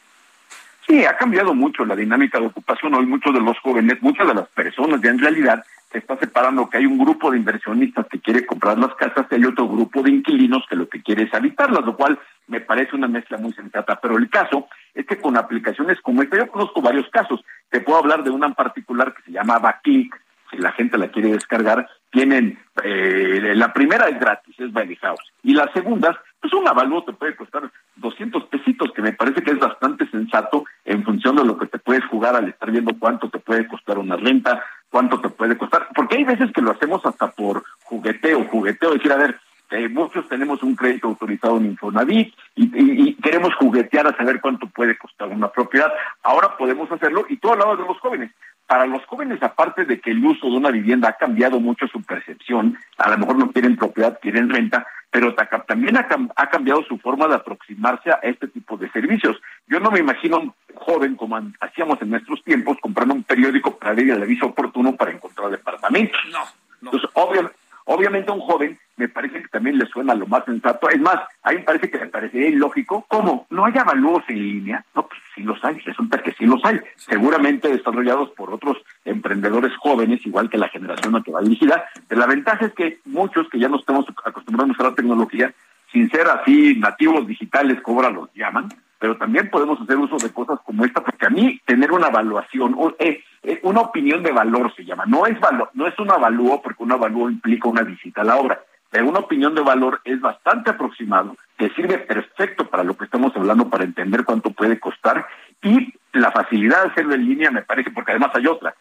[0.88, 2.94] Sí, ha cambiado mucho la dinámica de ocupación.
[2.94, 6.70] Hoy muchos de los jóvenes, muchas de las personas ya en realidad se está separando
[6.70, 10.02] que hay un grupo de inversionistas que quiere comprar las casas y hay otro grupo
[10.02, 13.54] de inquilinos que lo que quiere es habitarlas, lo cual me parece una mezcla muy
[13.54, 14.00] sensata.
[14.02, 17.44] Pero el caso es que con aplicaciones como esta, yo conozco varios casos.
[17.70, 20.16] Te puedo hablar de una en particular que se llama Backclick,
[20.52, 25.32] si la gente la quiere descargar, tienen, eh, la primera es gratis, es by house,
[25.44, 29.52] y la segunda, pues un avalúo te puede costar 200 pesitos, que me parece que
[29.52, 33.30] es bastante sensato en función de lo que te puedes jugar al estar viendo cuánto
[33.30, 37.06] te puede costar una renta, cuánto te puede costar, porque hay veces que lo hacemos
[37.06, 39.40] hasta por jugueteo, jugueteo, decir, a ver,
[39.72, 44.68] eh, muchos tenemos un crédito autorizado en Infonavit y, y, queremos juguetear a saber cuánto
[44.68, 45.92] puede costar una propiedad.
[46.24, 48.32] Ahora podemos hacerlo y todo lado de los jóvenes.
[48.68, 52.02] Para los jóvenes, aparte de que el uso de una vivienda ha cambiado mucho su
[52.04, 55.36] percepción, a lo mejor no quieren propiedad, quieren renta, pero
[55.68, 59.42] también ha, cambiado su forma de aproximarse a este tipo de servicios.
[59.68, 64.00] Yo no me imagino un joven como hacíamos en nuestros tiempos, comprando un periódico para
[64.02, 66.18] ir al aviso oportuno para encontrar departamentos.
[66.32, 66.46] No, no.
[66.82, 67.61] Entonces, obviamente,
[67.94, 70.90] Obviamente a un joven me parece que también le suena lo más sensato.
[70.90, 73.06] Es más, a mí me parece que me parecería ilógico.
[73.10, 73.48] ¿Cómo?
[73.50, 74.86] ¿No hay avalúos en línea?
[74.96, 76.80] No, pues sí los hay, resulta que sí los hay.
[76.96, 81.84] Seguramente desarrollados por otros emprendedores jóvenes, igual que la generación a que va dirigida.
[82.08, 85.54] Pero la ventaja es que muchos que ya no estamos acostumbrados a la tecnología,
[85.92, 88.70] sin ser así nativos digitales, cobra los llaman,
[89.02, 92.78] pero también podemos hacer uso de cosas como esta, porque a mí tener una evaluación,
[93.00, 96.62] eh, eh, una opinión de valor se llama, no es valor, no es un avalúo,
[96.62, 98.62] porque un avalúo implica una visita a la obra,
[98.92, 103.36] pero una opinión de valor es bastante aproximado, que sirve perfecto para lo que estamos
[103.36, 105.26] hablando, para entender cuánto puede costar,
[105.64, 108.76] y la facilidad de hacerlo en línea me parece, porque además hay otra,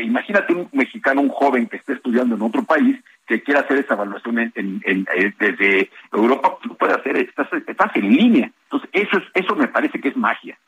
[0.00, 3.94] imagínate un mexicano, un joven que esté estudiando en otro país, que quiera hacer esa
[3.94, 8.50] evaluación en, eh, desde Europa, lo puede hacer, estás, estás en línea.
[8.64, 10.58] Entonces, eso, es, eso me parece que es magia.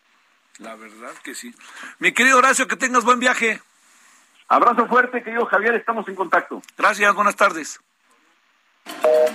[0.58, 1.54] La verdad que sí.
[2.00, 3.60] Mi querido Horacio, que tengas buen viaje.
[4.48, 6.62] Abrazo fuerte, querido Javier, estamos en contacto.
[6.76, 7.80] Gracias, buenas tardes.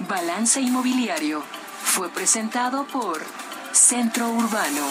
[0.10, 3.20] Balance Inmobiliario fue presentado por
[3.72, 4.88] Centro Urbano.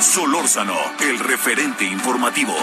[0.00, 2.54] Solórzano, el referente informativo.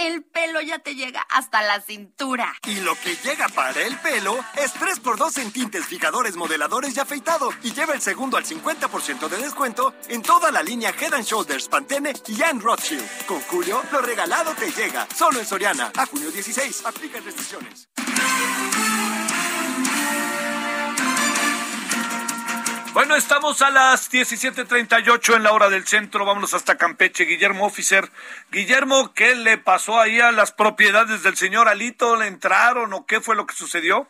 [0.00, 2.54] el pelo ya te llega hasta la cintura.
[2.66, 7.50] Y lo que llega para el pelo es 3x2 en tintes, fijadores, modeladores y afeitado.
[7.62, 11.68] Y lleva el segundo al 50% de descuento en toda la línea Head and Shoulders,
[11.68, 13.26] Pantene y Anne Rothschild.
[13.26, 15.06] Con Julio, lo regalado te llega.
[15.14, 15.92] Solo en Soriana.
[15.96, 16.84] A junio 16.
[16.86, 17.88] Aplica restricciones.
[22.94, 26.24] Bueno, estamos a las 17:38 en la hora del centro.
[26.24, 27.24] Vámonos hasta Campeche.
[27.24, 28.04] Guillermo Officer.
[28.52, 32.14] Guillermo, ¿qué le pasó ahí a las propiedades del señor Alito?
[32.14, 34.06] ¿Le entraron o qué fue lo que sucedió?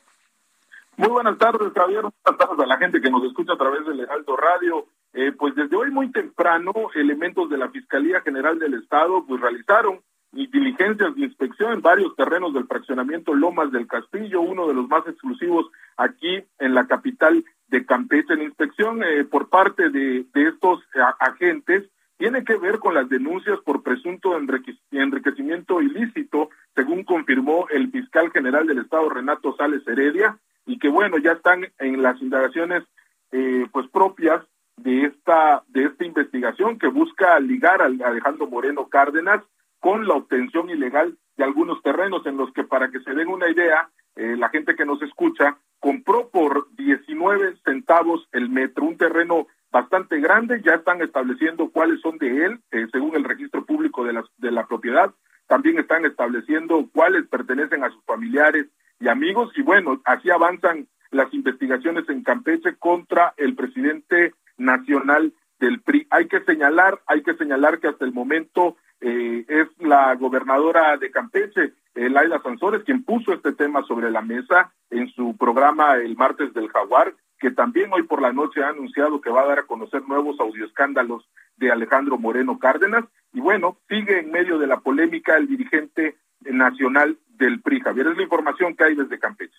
[0.99, 2.03] Muy buenas tardes, Javier.
[2.03, 4.87] Buenas tardes a la gente que nos escucha a través del Heraldo Radio.
[5.15, 10.03] Eh, pues desde hoy muy temprano, elementos de la Fiscalía General del Estado pues realizaron
[10.35, 14.89] y diligencias de inspección en varios terrenos del fraccionamiento Lomas del Castillo, uno de los
[14.89, 15.67] más exclusivos
[15.97, 18.37] aquí en la capital de Campeche.
[18.37, 20.81] La inspección eh, por parte de, estos
[21.21, 21.85] agentes
[22.17, 28.67] tiene que ver con las denuncias por presunto enriquecimiento ilícito, según confirmó el fiscal general
[28.67, 32.85] del Estado, Renato Sales Heredia, y que bueno, ya están en las indagaciones
[33.33, 34.45] eh, pues propias
[34.77, 39.43] de esta de esta investigación que busca ligar a Alejandro Moreno Cárdenas
[39.85, 43.51] con la obtención ilegal de algunos terrenos en los que para que se den una
[43.51, 49.47] idea eh, la gente que nos escucha compró por 19 centavos el metro un terreno
[49.71, 54.15] bastante grande ya están estableciendo cuáles son de él eh, según el registro público de
[54.15, 55.13] la, de la propiedad
[55.49, 58.69] también están estableciendo cuáles pertenecen a sus familiares
[59.01, 65.81] y amigos y bueno así avanzan las investigaciones en Campeche contra el presidente nacional del
[65.83, 66.07] PRI.
[66.11, 68.77] Hay que señalar, hay que señalar que hasta el momento
[69.07, 74.23] eh, es la gobernadora de Campeche, eh, Laila Sansores, quien puso este tema sobre la
[74.23, 78.71] mesa en su programa el martes del Jaguar, que también hoy por la noche ha
[78.71, 83.05] anunciado que va a dar a conocer nuevos audioescándalos de Alejandro Moreno Cárdenas.
[83.35, 87.81] Y bueno, sigue en medio de la polémica el dirigente nacional del PRI.
[87.81, 89.59] Javier, es la información que hay desde Campeche.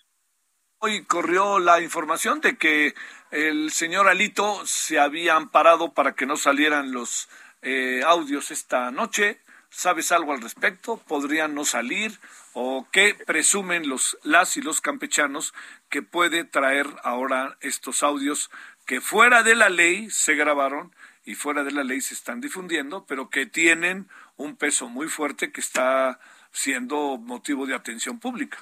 [0.79, 2.95] Hoy corrió la información de que
[3.29, 7.29] el señor Alito se había amparado para que no salieran los
[7.65, 9.39] eh, audios esta noche.
[9.71, 10.97] ¿Sabes algo al respecto?
[10.97, 12.19] ¿Podrían no salir?
[12.53, 15.53] ¿O qué presumen los, las y los campechanos
[15.89, 18.51] que puede traer ahora estos audios
[18.85, 20.93] que fuera de la ley se grabaron
[21.25, 24.07] y fuera de la ley se están difundiendo, pero que tienen
[24.37, 26.19] un peso muy fuerte que está
[26.51, 28.59] siendo motivo de atención pública?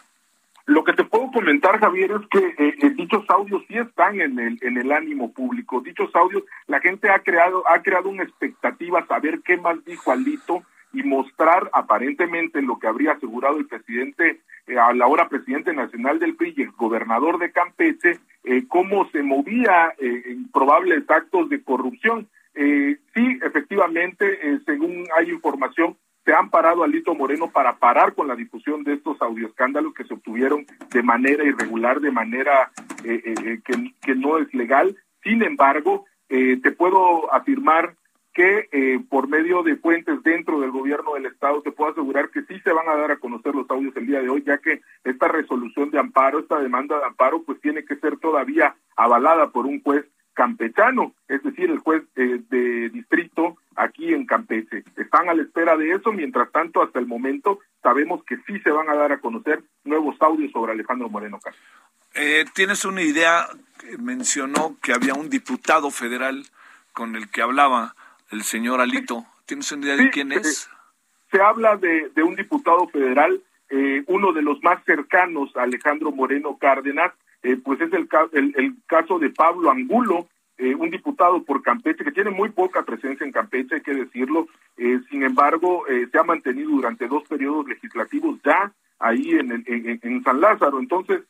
[0.65, 4.57] Lo que te comentar, Javier, es que eh, eh, dichos audios sí están en el
[4.61, 5.81] en el ánimo público.
[5.81, 10.63] Dichos audios, la gente ha creado ha creado una expectativa saber qué más dijo Alito
[10.93, 16.19] y mostrar aparentemente lo que habría asegurado el presidente eh, a la hora presidente nacional
[16.19, 18.19] del PRI y el gobernador de Campeche
[18.67, 22.27] cómo se movía en probables actos de corrupción.
[22.53, 25.95] sí, efectivamente, según hay información,
[26.25, 30.05] se han parado a Lito Moreno para parar con la difusión de estos audioescándalos que
[30.05, 32.71] se obtuvieron de manera irregular, de manera
[33.03, 33.61] eh, eh, eh,
[34.01, 34.95] que, no es legal.
[35.21, 37.95] Sin embargo, te puedo afirmar
[38.33, 42.59] que por medio de fuentes dentro del gobierno del Estado te puedo asegurar que sí
[42.61, 45.27] se van a dar a conocer los audios el día de hoy, ya que esta
[45.27, 49.81] resolución de amparo, esta demanda de amparo, pues tiene que ser todavía avalada por un
[49.83, 54.83] juez campechano, es decir, el juez de distrito aquí en Campeche.
[54.97, 58.71] Están a la espera de eso, mientras tanto, hasta el momento sabemos que sí se
[58.71, 61.67] van a dar a conocer nuevos audios sobre Alejandro Moreno Cárdenas.
[62.15, 63.47] Eh, ¿Tienes una idea?
[63.99, 66.45] Mencionó que había un diputado federal
[66.93, 67.95] con el que hablaba
[68.31, 69.25] el señor Alito.
[69.45, 70.69] ¿Tienes una idea de quién es?
[71.31, 76.57] Se, habla de, un diputado federal, eh, uno de los más cercanos a Alejandro Moreno
[76.57, 77.11] Cárdenas,
[77.43, 80.27] eh, pues es el, el caso de Pablo Angulo,
[80.57, 84.47] eh, un diputado por Campeche que tiene muy poca presencia en Campeche, hay que decirlo.
[84.77, 89.99] Eh, sin embargo, eh, se ha mantenido durante dos periodos legislativos ya ahí en, en,
[90.01, 90.79] en San Lázaro.
[90.79, 91.23] Entonces,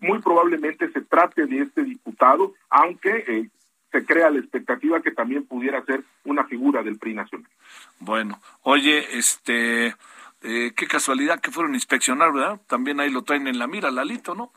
[0.00, 3.48] muy probablemente se trate de este diputado, aunque
[3.92, 7.50] se crea la expectativa que también pudiera ser una figura del PRI nacional.
[8.00, 9.94] Bueno, oye, este,
[10.40, 12.60] qué casualidad que fueron a inspeccionar, ¿verdad?
[12.66, 14.50] También ahí lo traen en la mira, Lalito, ¿no?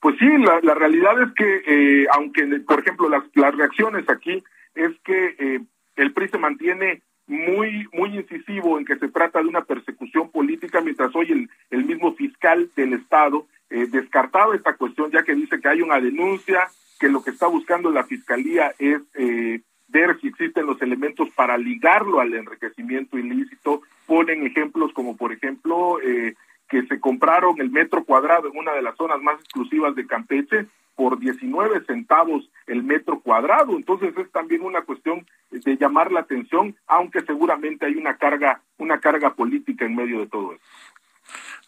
[0.00, 4.42] Pues sí, la, la realidad es que, eh, aunque, por ejemplo, las, las reacciones aquí
[4.74, 5.60] es que eh,
[5.96, 10.80] el PRI se mantiene muy muy incisivo en que se trata de una persecución política,
[10.80, 15.60] mientras hoy el, el mismo fiscal del Estado eh, descartaba esta cuestión, ya que dice
[15.60, 16.68] que hay una denuncia,
[17.00, 21.58] que lo que está buscando la Fiscalía es eh, ver si existen los elementos para
[21.58, 23.82] ligarlo al enriquecimiento ilícito.
[24.06, 26.34] Ponen ejemplos como, por ejemplo, eh,
[26.68, 30.66] que se compraron el metro cuadrado en una de las zonas más exclusivas de Campeche
[30.96, 33.76] por 19 centavos el metro cuadrado.
[33.76, 38.98] Entonces es también una cuestión de llamar la atención, aunque seguramente hay una carga, una
[38.98, 40.66] carga política en medio de todo esto.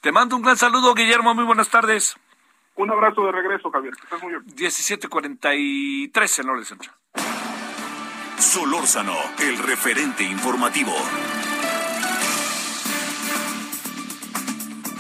[0.01, 1.34] Te mando un gran saludo, Guillermo.
[1.34, 2.16] Muy buenas tardes.
[2.76, 3.94] Un abrazo de regreso, Javier.
[3.94, 4.44] Que estés muy bien.
[4.46, 6.94] 1743 en hora central.
[8.38, 10.92] Solórzano, el referente informativo.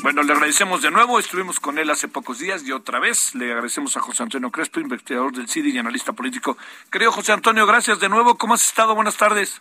[0.02, 1.18] Bueno, le agradecemos de nuevo.
[1.18, 4.78] Estuvimos con él hace pocos días y otra vez le agradecemos a José Antonio Crespo,
[4.78, 6.56] investigador del CIDI y analista político.
[6.90, 8.38] Querido José Antonio, gracias de nuevo.
[8.38, 8.94] ¿Cómo has estado?
[8.94, 9.60] Buenas tardes.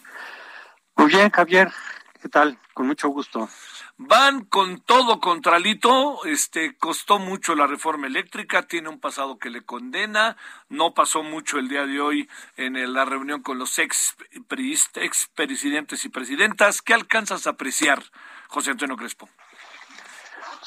[0.96, 1.72] Muy bien, Javier.
[2.22, 2.60] ¿Qué tal?
[2.74, 3.50] Con mucho gusto.
[3.98, 9.50] van con todo contra Lito, este costó mucho la reforma eléctrica, tiene un pasado que
[9.50, 10.38] le condena,
[10.70, 14.16] no pasó mucho el día de hoy en la reunión con los ex,
[14.96, 16.84] ex presidentes y presidentas.
[16.84, 18.04] ¿Qué alcanzas a apreciar,
[18.50, 19.30] José Antonio Crespo?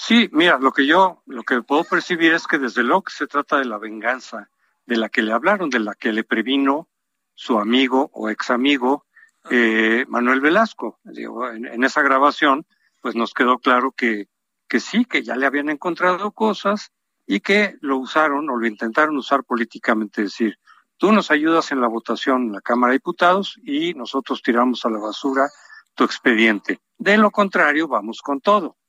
[0.02, 3.26] Sí, mira, lo que yo, lo que puedo percibir es que desde luego que se
[3.26, 4.48] trata de la venganza
[4.86, 6.88] de la que le hablaron, de la que le previno
[7.34, 9.04] su amigo o ex amigo
[9.50, 10.98] eh, Manuel Velasco.
[11.04, 12.64] Digo, en esa grabación
[13.02, 14.28] pues nos quedó claro que,
[14.68, 16.92] que sí, que ya le habían encontrado cosas
[17.26, 20.58] y que lo usaron o lo intentaron usar políticamente, es decir,
[20.96, 24.90] tú nos ayudas en la votación en la Cámara de Diputados y nosotros tiramos a
[24.90, 25.46] la basura
[25.94, 26.80] tu expediente.
[26.96, 28.79] De lo contrario, vamos con todo.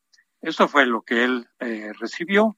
[0.42, 2.58] Eso fue lo que él eh, recibió.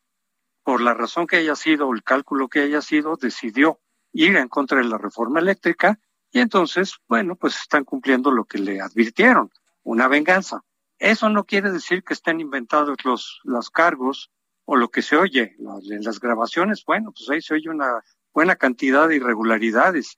[0.63, 3.79] Por la razón que haya sido, el cálculo que haya sido, decidió
[4.13, 5.99] ir en contra de la reforma eléctrica
[6.31, 9.51] y entonces, bueno, pues están cumpliendo lo que le advirtieron,
[9.84, 10.63] una venganza.
[10.97, 14.31] Eso no quiere decir que estén inventados los, los cargos
[14.65, 16.84] o lo que se oye en las grabaciones.
[16.86, 18.01] Bueno, pues ahí se oye una
[18.34, 20.17] buena cantidad de irregularidades.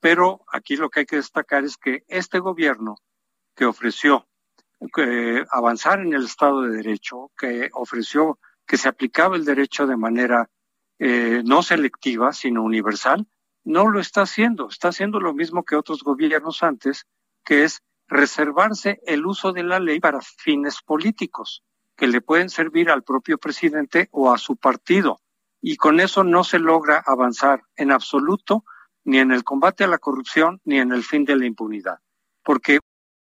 [0.00, 2.96] Pero aquí lo que hay que destacar es que este gobierno
[3.54, 4.28] que ofreció
[5.50, 10.50] avanzar en el Estado de Derecho, que ofreció que se aplicaba el derecho de manera
[10.98, 13.26] eh, no selectiva, sino universal,
[13.64, 14.68] no lo está haciendo.
[14.68, 17.06] Está haciendo lo mismo que otros gobiernos antes,
[17.44, 21.64] que es reservarse el uso de la ley para fines políticos
[21.96, 25.20] que le pueden servir al propio presidente o a su partido.
[25.60, 28.64] Y con eso no se logra avanzar en absoluto
[29.04, 31.98] ni en el combate a la corrupción ni en el fin de la impunidad.
[32.44, 32.80] Porque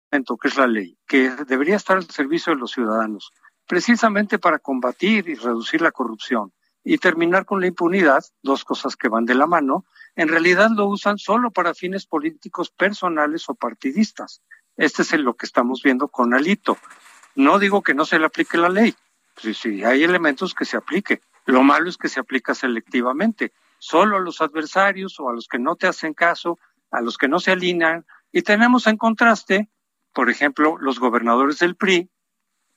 [0.10, 3.32] que es la ley, que debería estar al servicio de los ciudadanos,
[3.68, 6.54] precisamente para combatir y reducir la corrupción
[6.84, 9.86] y terminar con la impunidad, dos cosas que van de la mano,
[10.16, 14.42] en realidad lo usan solo para fines políticos personales o partidistas.
[14.78, 16.78] Este es lo que estamos viendo con Alito.
[17.36, 18.96] No digo que no se le aplique la ley.
[19.36, 21.22] Sí, sí, hay elementos que se aplique.
[21.46, 23.52] Lo malo es que se aplica selectivamente.
[23.80, 26.58] Solo a los adversarios o a los que no te hacen caso,
[26.90, 28.06] a los que no se alinean.
[28.32, 29.70] Y tenemos en contraste,
[30.18, 32.10] por ejemplo, los gobernadores del PRI.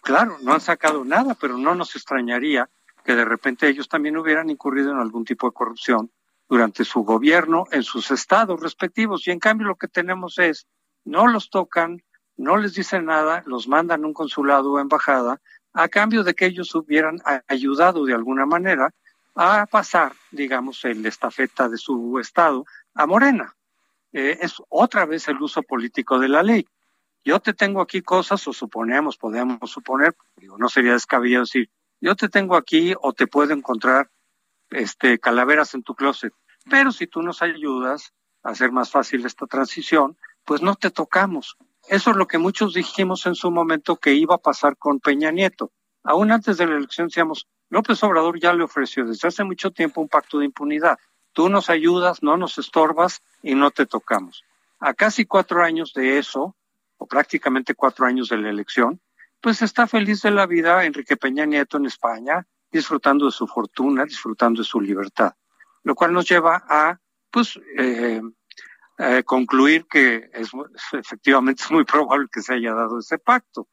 [0.02, 2.68] Claro, no han sacado nada, pero no nos extrañaría
[3.02, 6.10] que de repente ellos también hubieran incurrido en algún tipo de corrupción
[6.50, 9.26] durante su gobierno en sus estados respectivos.
[9.26, 10.66] Y en cambio lo que tenemos es
[11.06, 12.02] no los tocan,
[12.36, 15.40] no les dicen nada, los mandan a un consulado o embajada,
[15.72, 18.90] a cambio de que ellos hubieran ayudado de alguna manera
[19.34, 23.56] a pasar, digamos, el estafeta de su estado a Morena.
[24.12, 26.66] Eh, es otra vez el uso político de la ley.
[27.24, 32.16] Yo te tengo aquí cosas, o suponemos, podemos suponer, digo, no sería descabellado decir, yo
[32.16, 34.10] te tengo aquí o te puedo encontrar
[34.70, 36.32] este, calaveras en tu closet.
[36.68, 38.12] Pero si tú nos ayudas
[38.42, 41.56] a hacer más fácil esta transición, pues no te tocamos.
[41.88, 45.30] Eso es lo que muchos dijimos en su momento que iba a pasar con Peña
[45.30, 45.72] Nieto.
[46.02, 50.00] Aún antes de la elección decíamos, López Obrador ya le ofreció desde hace mucho tiempo
[50.00, 50.98] un pacto de impunidad.
[51.32, 54.44] Tú nos ayudas, no nos estorbas y no te tocamos.
[54.78, 56.56] A casi cuatro años de eso,
[57.00, 59.00] o prácticamente cuatro años de la elección,
[59.40, 64.04] pues está feliz de la vida Enrique Peña Nieto en España, disfrutando de su fortuna,
[64.04, 65.34] disfrutando de su libertad,
[65.82, 66.98] lo cual nos lleva a,
[67.30, 68.20] pues, eh,
[68.98, 70.50] eh, concluir que es,
[70.92, 73.66] efectivamente es muy probable que se haya dado ese pacto.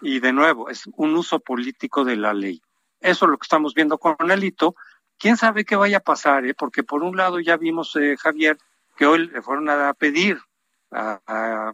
[0.00, 2.62] Y de nuevo, es un uso político de la ley.
[3.00, 4.74] Eso es lo que estamos viendo con Alito.
[5.18, 6.46] ¿Quién sabe qué vaya a pasar?
[6.46, 6.54] Eh?
[6.54, 8.56] Porque por un lado ya vimos, eh, Javier,
[8.96, 10.38] que hoy le fueron a pedir
[10.90, 11.72] a,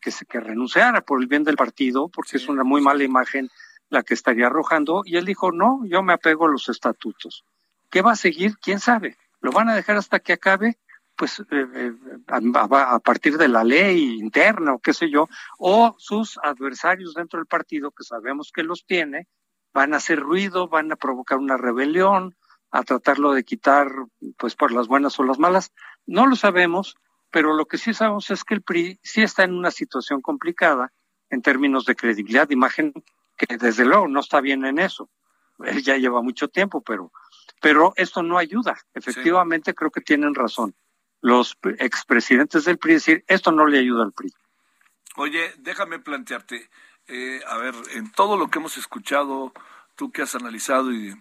[0.00, 3.48] que, se, que renunciara por el bien del partido, porque es una muy mala imagen
[3.88, 7.44] la que estaría arrojando, y él dijo, no, yo me apego a los estatutos.
[7.90, 8.56] ¿Qué va a seguir?
[8.58, 9.16] ¿Quién sabe?
[9.40, 10.78] ¿Lo van a dejar hasta que acabe?
[11.16, 11.92] pues eh, eh,
[12.28, 17.46] a, partir de la ley interna o qué sé yo, o sus adversarios dentro del
[17.46, 19.26] partido, que sabemos que los tiene,
[19.72, 22.36] van a hacer ruido, van a provocar una rebelión,
[22.70, 23.90] a tratarlo de quitar,
[24.36, 25.72] pues por las buenas o las malas.
[26.06, 26.96] No lo sabemos,
[27.36, 30.90] pero lo que sí sabemos es que el PRI sí está en una situación complicada
[31.28, 32.94] en términos de credibilidad, de imagen,
[33.36, 35.10] que desde luego no está bien en eso.
[35.84, 37.12] Ya lleva mucho tiempo, pero,
[37.60, 38.78] pero esto no ayuda.
[38.94, 40.74] Efectivamente, creo que tienen razón
[41.20, 44.32] los expresidentes del PRI decir, esto no le ayuda al PRI.
[45.16, 46.70] Oye, déjame plantearte,
[47.06, 49.52] eh, a ver, en todo lo que hemos escuchado,
[49.94, 51.14] tú que has analizado y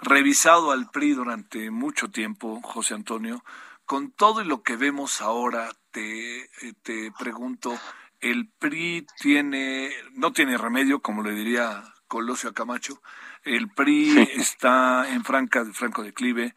[0.00, 3.44] revisado al PRI durante mucho tiempo, José Antonio,
[3.88, 7.74] con todo lo que vemos ahora, te, eh, te pregunto,
[8.20, 13.00] ¿el PRI tiene, no tiene remedio, como le diría Colosio a Camacho?
[13.44, 16.54] ¿El PRI está en franca, franco declive?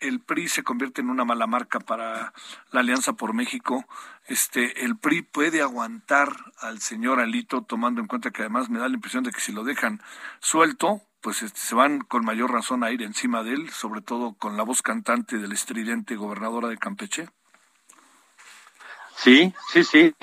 [0.00, 2.32] El PRI se convierte en una mala marca para
[2.70, 3.84] la Alianza por México,
[4.26, 8.88] este, el PRI puede aguantar al señor Alito, tomando en cuenta que además me da
[8.88, 10.02] la impresión de que si lo dejan
[10.40, 14.34] suelto, pues este, se van con mayor razón a ir encima de él, sobre todo
[14.34, 17.28] con la voz cantante del estridente gobernadora de Campeche.
[19.16, 20.14] Sí, sí, sí.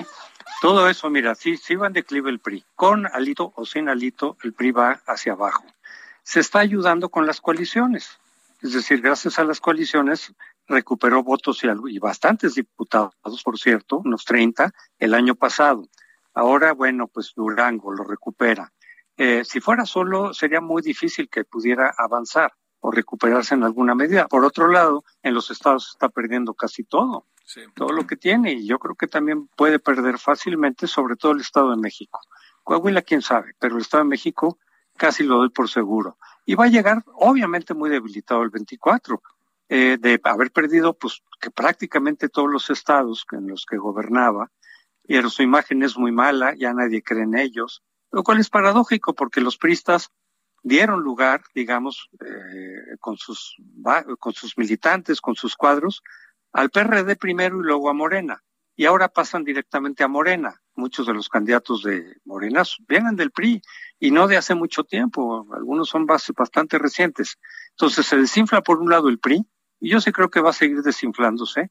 [0.60, 2.64] Todo eso, mira, sí, sí va en declive el PRI.
[2.76, 5.64] Con Alito o sin Alito, el PRI va hacia abajo.
[6.22, 8.20] Se está ayudando con las coaliciones.
[8.62, 10.34] Es decir, gracias a las coaliciones
[10.66, 15.88] recuperó votos y, y bastantes diputados, por cierto, unos 30 el año pasado.
[16.34, 18.72] Ahora, bueno, pues Durango lo recupera.
[19.16, 24.28] Eh, si fuera solo, sería muy difícil que pudiera avanzar o recuperarse en alguna medida.
[24.28, 27.26] Por otro lado, en los estados está perdiendo casi todo,
[27.74, 31.40] todo lo que tiene, y yo creo que también puede perder fácilmente, sobre todo el
[31.40, 32.20] Estado de México.
[32.62, 34.58] Coahuila, quién sabe, pero el Estado de México
[34.96, 39.22] casi lo doy por seguro y va a llegar obviamente muy debilitado el 24,
[39.68, 44.50] eh, de haber perdido pues que prácticamente todos los estados en los que gobernaba,
[45.04, 49.14] y su imagen es muy mala, ya nadie cree en ellos, lo cual es paradójico
[49.14, 50.10] porque los pristas
[50.62, 53.56] dieron lugar, digamos, eh, con, sus,
[54.18, 56.02] con sus militantes, con sus cuadros,
[56.52, 58.42] al PRD primero y luego a Morena.
[58.80, 63.60] Y ahora pasan directamente a Morena muchos de los candidatos de Morena vienen del PRI
[63.98, 67.36] y no de hace mucho tiempo, algunos son bastante recientes.
[67.72, 69.46] Entonces se desinfla por un lado el PRI
[69.80, 71.70] y yo sí creo que va a seguir desinflándose.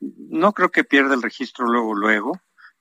[0.00, 2.32] No creo que pierda el registro luego, luego,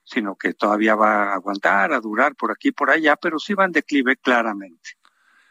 [0.06, 3.66] sino que todavía va a aguantar, a durar por aquí, por allá, pero sí va
[3.66, 4.92] en declive claramente.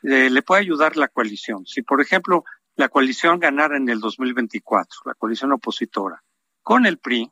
[0.00, 1.66] Le puede ayudar la coalición.
[1.66, 2.42] Si, por ejemplo,
[2.76, 6.24] la coalición ganara en el 2024, la coalición opositora,
[6.62, 7.30] con el PRI,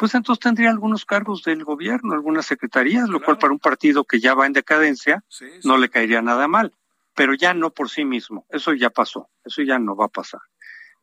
[0.00, 4.18] pues entonces tendría algunos cargos del gobierno, algunas secretarías, lo cual para un partido que
[4.18, 5.22] ya va en decadencia
[5.62, 6.72] no le caería nada mal,
[7.14, 10.40] pero ya no por sí mismo, eso ya pasó, eso ya no va a pasar.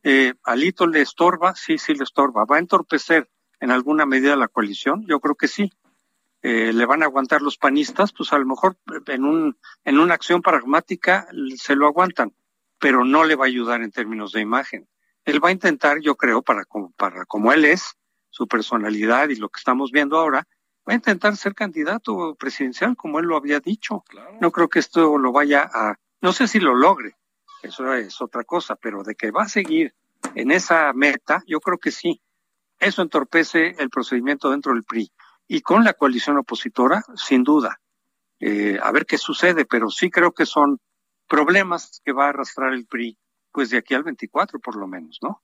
[0.02, 1.54] Eh, ¿Alito le estorba?
[1.54, 2.44] Sí, sí le estorba.
[2.44, 3.30] ¿Va a entorpecer
[3.60, 5.06] en alguna medida la coalición?
[5.06, 5.72] Yo creo que sí.
[6.42, 8.12] Eh, ¿Le van a aguantar los panistas?
[8.12, 12.34] Pues a lo mejor en, un, en una acción pragmática se lo aguantan,
[12.80, 14.88] pero no le va a ayudar en términos de imagen.
[15.24, 16.64] Él va a intentar, yo creo, para,
[16.96, 17.97] para como él es,
[18.38, 20.46] su personalidad y lo que estamos viendo ahora,
[20.88, 24.04] va a intentar ser candidato presidencial, como él lo había dicho.
[24.40, 27.16] No creo que esto lo vaya a, no sé si lo logre,
[27.64, 29.92] eso es otra cosa, pero de que va a seguir
[30.36, 32.22] en esa meta, yo creo que sí.
[32.78, 35.10] Eso entorpece el procedimiento dentro del PRI.
[35.48, 37.80] Y con la coalición opositora, sin duda.
[38.38, 40.78] Eh, a ver qué sucede, pero sí creo que son
[41.26, 43.18] problemas que va a arrastrar el PRI,
[43.50, 45.42] pues de aquí al 24 por lo menos, ¿no?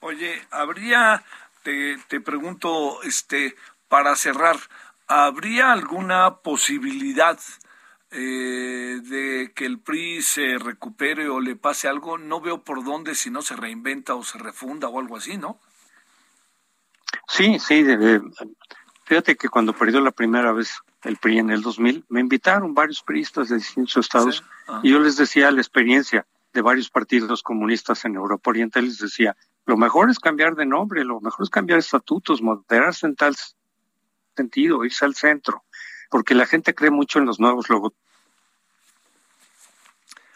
[0.00, 1.24] Oye, ¿habría
[2.08, 3.56] te, pregunto, este,
[3.88, 4.56] para cerrar,
[5.08, 7.38] ¿habría alguna posibilidad
[8.10, 12.18] eh, de que el PRI se recupere o le pase algo?
[12.18, 15.58] No veo por dónde si no se reinventa o se refunda o algo así, ¿no?
[17.28, 17.84] Sí, sí.
[19.04, 23.02] fíjate que cuando perdió la primera vez el PRI en el 2000, me invitaron varios
[23.02, 24.44] priistas de distintos estados
[24.82, 29.36] y yo les decía la experiencia de varios partidos comunistas en Europa Oriental, les decía,
[29.66, 33.36] lo mejor es cambiar de nombre, lo mejor es cambiar estatutos, moderarse en tal
[34.36, 35.64] sentido, irse al centro,
[36.08, 37.92] porque la gente cree mucho en los nuevos logos,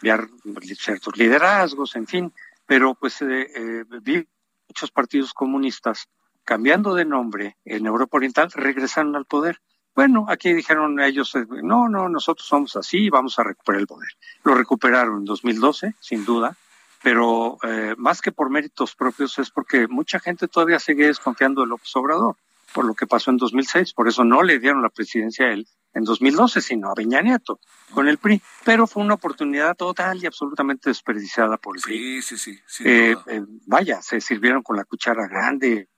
[0.01, 2.33] ciertos liderazgos, en fin,
[2.65, 4.27] pero pues eh, eh, vi
[4.67, 6.09] muchos partidos comunistas
[6.43, 9.61] cambiando de nombre en Europa Oriental, regresaron al poder.
[9.93, 14.09] Bueno, aquí dijeron ellos, eh, no, no, nosotros somos así, vamos a recuperar el poder.
[14.43, 16.57] Lo recuperaron en 2012, sin duda,
[17.03, 21.67] pero eh, más que por méritos propios es porque mucha gente todavía sigue desconfiando de
[21.67, 22.35] López Obrador
[22.73, 25.67] por lo que pasó en 2006, por eso no le dieron la presidencia a él
[25.93, 27.59] en 2012, sino a Beña Nieto
[27.91, 32.21] con el PRI, pero fue una oportunidad total y absolutamente desperdiciada por el PRI.
[32.21, 32.83] Sí, sí, sí.
[32.85, 35.89] Eh, eh, vaya, se sirvieron con la cuchara grande,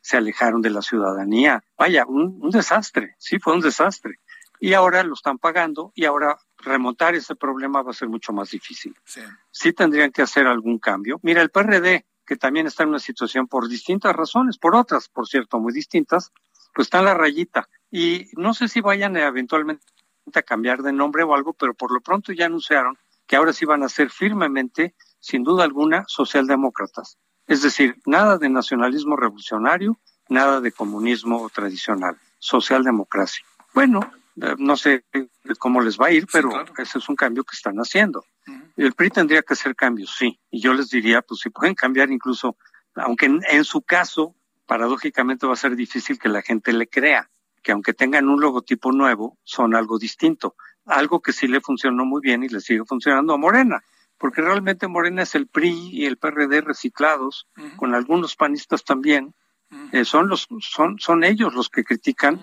[0.00, 4.18] se alejaron de la ciudadanía, vaya, un, un desastre, sí, fue un desastre.
[4.58, 8.50] Y ahora lo están pagando y ahora remontar ese problema va a ser mucho más
[8.50, 8.94] difícil.
[9.50, 9.72] Sí.
[9.72, 11.18] tendrían que hacer algún cambio.
[11.22, 15.26] Mira, el PRD, que también está en una situación por distintas razones, por otras, por
[15.26, 16.32] cierto, muy distintas,
[16.74, 17.68] pues está en la rayita.
[17.90, 19.84] Y no sé si vayan eventualmente
[20.34, 22.96] a cambiar de nombre o algo, pero por lo pronto ya anunciaron
[23.26, 27.18] que ahora sí van a ser firmemente, sin duda alguna, socialdemócratas.
[27.46, 29.98] Es decir, nada de nacionalismo revolucionario,
[30.28, 33.44] nada de comunismo tradicional, socialdemocracia.
[33.74, 34.00] Bueno,
[34.34, 35.04] no sé
[35.58, 38.24] cómo les va a ir, pero ese es un cambio que están haciendo.
[38.76, 40.38] El PRI tendría que hacer cambios, sí.
[40.50, 42.56] Y yo les diría, pues si pueden cambiar incluso,
[42.94, 44.34] aunque en, su caso,
[44.66, 47.30] paradójicamente va a ser difícil que la gente le crea,
[47.62, 50.56] que aunque tengan un logotipo nuevo, son algo distinto.
[50.86, 53.82] Algo que sí le funcionó muy bien y le sigue funcionando a Morena.
[54.18, 59.34] porque realmente Morena es el PRI y el PRD reciclados, con algunos panistas también.
[59.90, 62.40] Eh, son los son son ellos los que critican,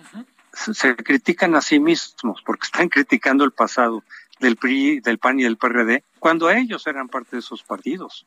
[0.52, 4.02] se, critican a sí mismos porque están criticando el pasado
[4.38, 8.26] del PRI, del PAN y del PRD, cuando ellos eran parte de esos partidos.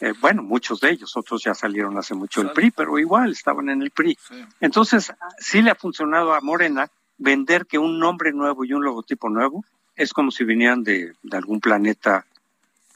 [0.00, 3.68] Eh, bueno, muchos de ellos, otros ya salieron hace mucho del PRI, pero igual estaban
[3.68, 4.18] en el PRI.
[4.60, 9.30] Entonces, sí le ha funcionado a Morena vender que un nombre nuevo y un logotipo
[9.30, 12.26] nuevo es como si vinieran de, de algún planeta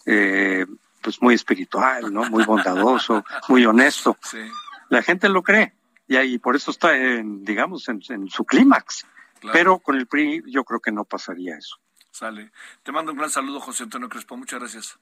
[0.05, 0.67] eh,
[1.01, 2.25] pues muy espiritual, ¿no?
[2.25, 4.19] Muy bondadoso, muy honesto.
[4.89, 5.73] La gente lo cree
[6.11, 9.07] y ahí por eso está en, digamos, en, su clímax.
[9.53, 11.77] Pero con el PRI yo creo que no pasaría eso.
[12.11, 12.51] Sale.
[12.83, 14.37] Te mando un gran saludo, José Antonio Crespo.
[14.37, 14.99] Muchas gracias.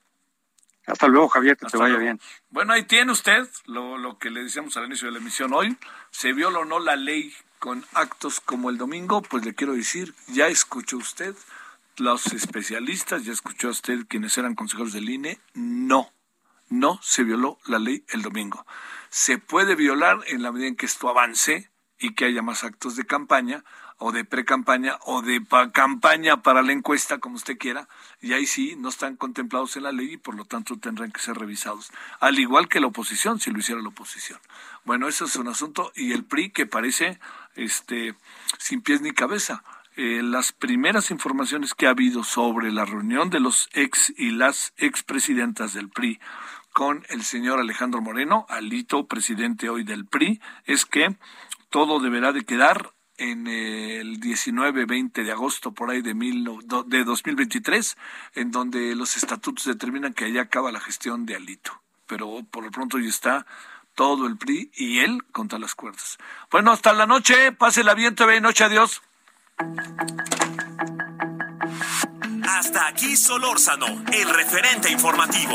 [0.86, 2.20] Hasta luego, Javier, que te vaya bien.
[2.50, 5.78] Bueno, ahí tiene usted lo, lo que le decíamos al inicio de la emisión hoy.
[6.10, 9.22] ¿Se viola o no la ley con actos como el domingo?
[9.22, 11.34] Pues le quiero decir, ya escuchó usted
[11.96, 16.12] los especialistas, ya escuchó usted quienes eran consejeros del INE, no,
[16.70, 18.66] no se violó la ley el domingo.
[19.10, 22.96] Se puede violar en la medida en que esto avance y que haya más actos
[22.96, 23.64] de campaña
[23.98, 27.88] o de pre-campaña o de campaña para la encuesta, como usted quiera,
[28.20, 31.20] y ahí sí no están contemplados en la ley y por lo tanto tendrán que
[31.20, 31.90] ser revisados,
[32.20, 34.38] al igual que la oposición, si lo hiciera la oposición.
[34.84, 37.18] Bueno, eso es un asunto y el PRI que parece
[37.56, 38.14] este
[38.58, 39.64] sin pies ni cabeza
[39.96, 44.72] eh, las primeras informaciones que ha habido sobre la reunión de los ex y las
[44.76, 46.20] expresidentas del PRI
[46.78, 51.16] con el señor Alejandro Moreno, Alito, presidente hoy del PRI, es que
[51.70, 56.48] todo deberá de quedar en el 19-20 de agosto por ahí de, mil,
[56.86, 57.96] de 2023,
[58.36, 61.72] en donde los estatutos determinan que allá acaba la gestión de Alito.
[62.06, 63.44] Pero por lo pronto ya está
[63.96, 66.16] todo el PRI y él contra las cuerdas.
[66.48, 69.02] Bueno, hasta la noche, pásela bien, TV Noche, adiós.
[72.46, 75.54] Hasta aquí Solórzano, el referente informativo.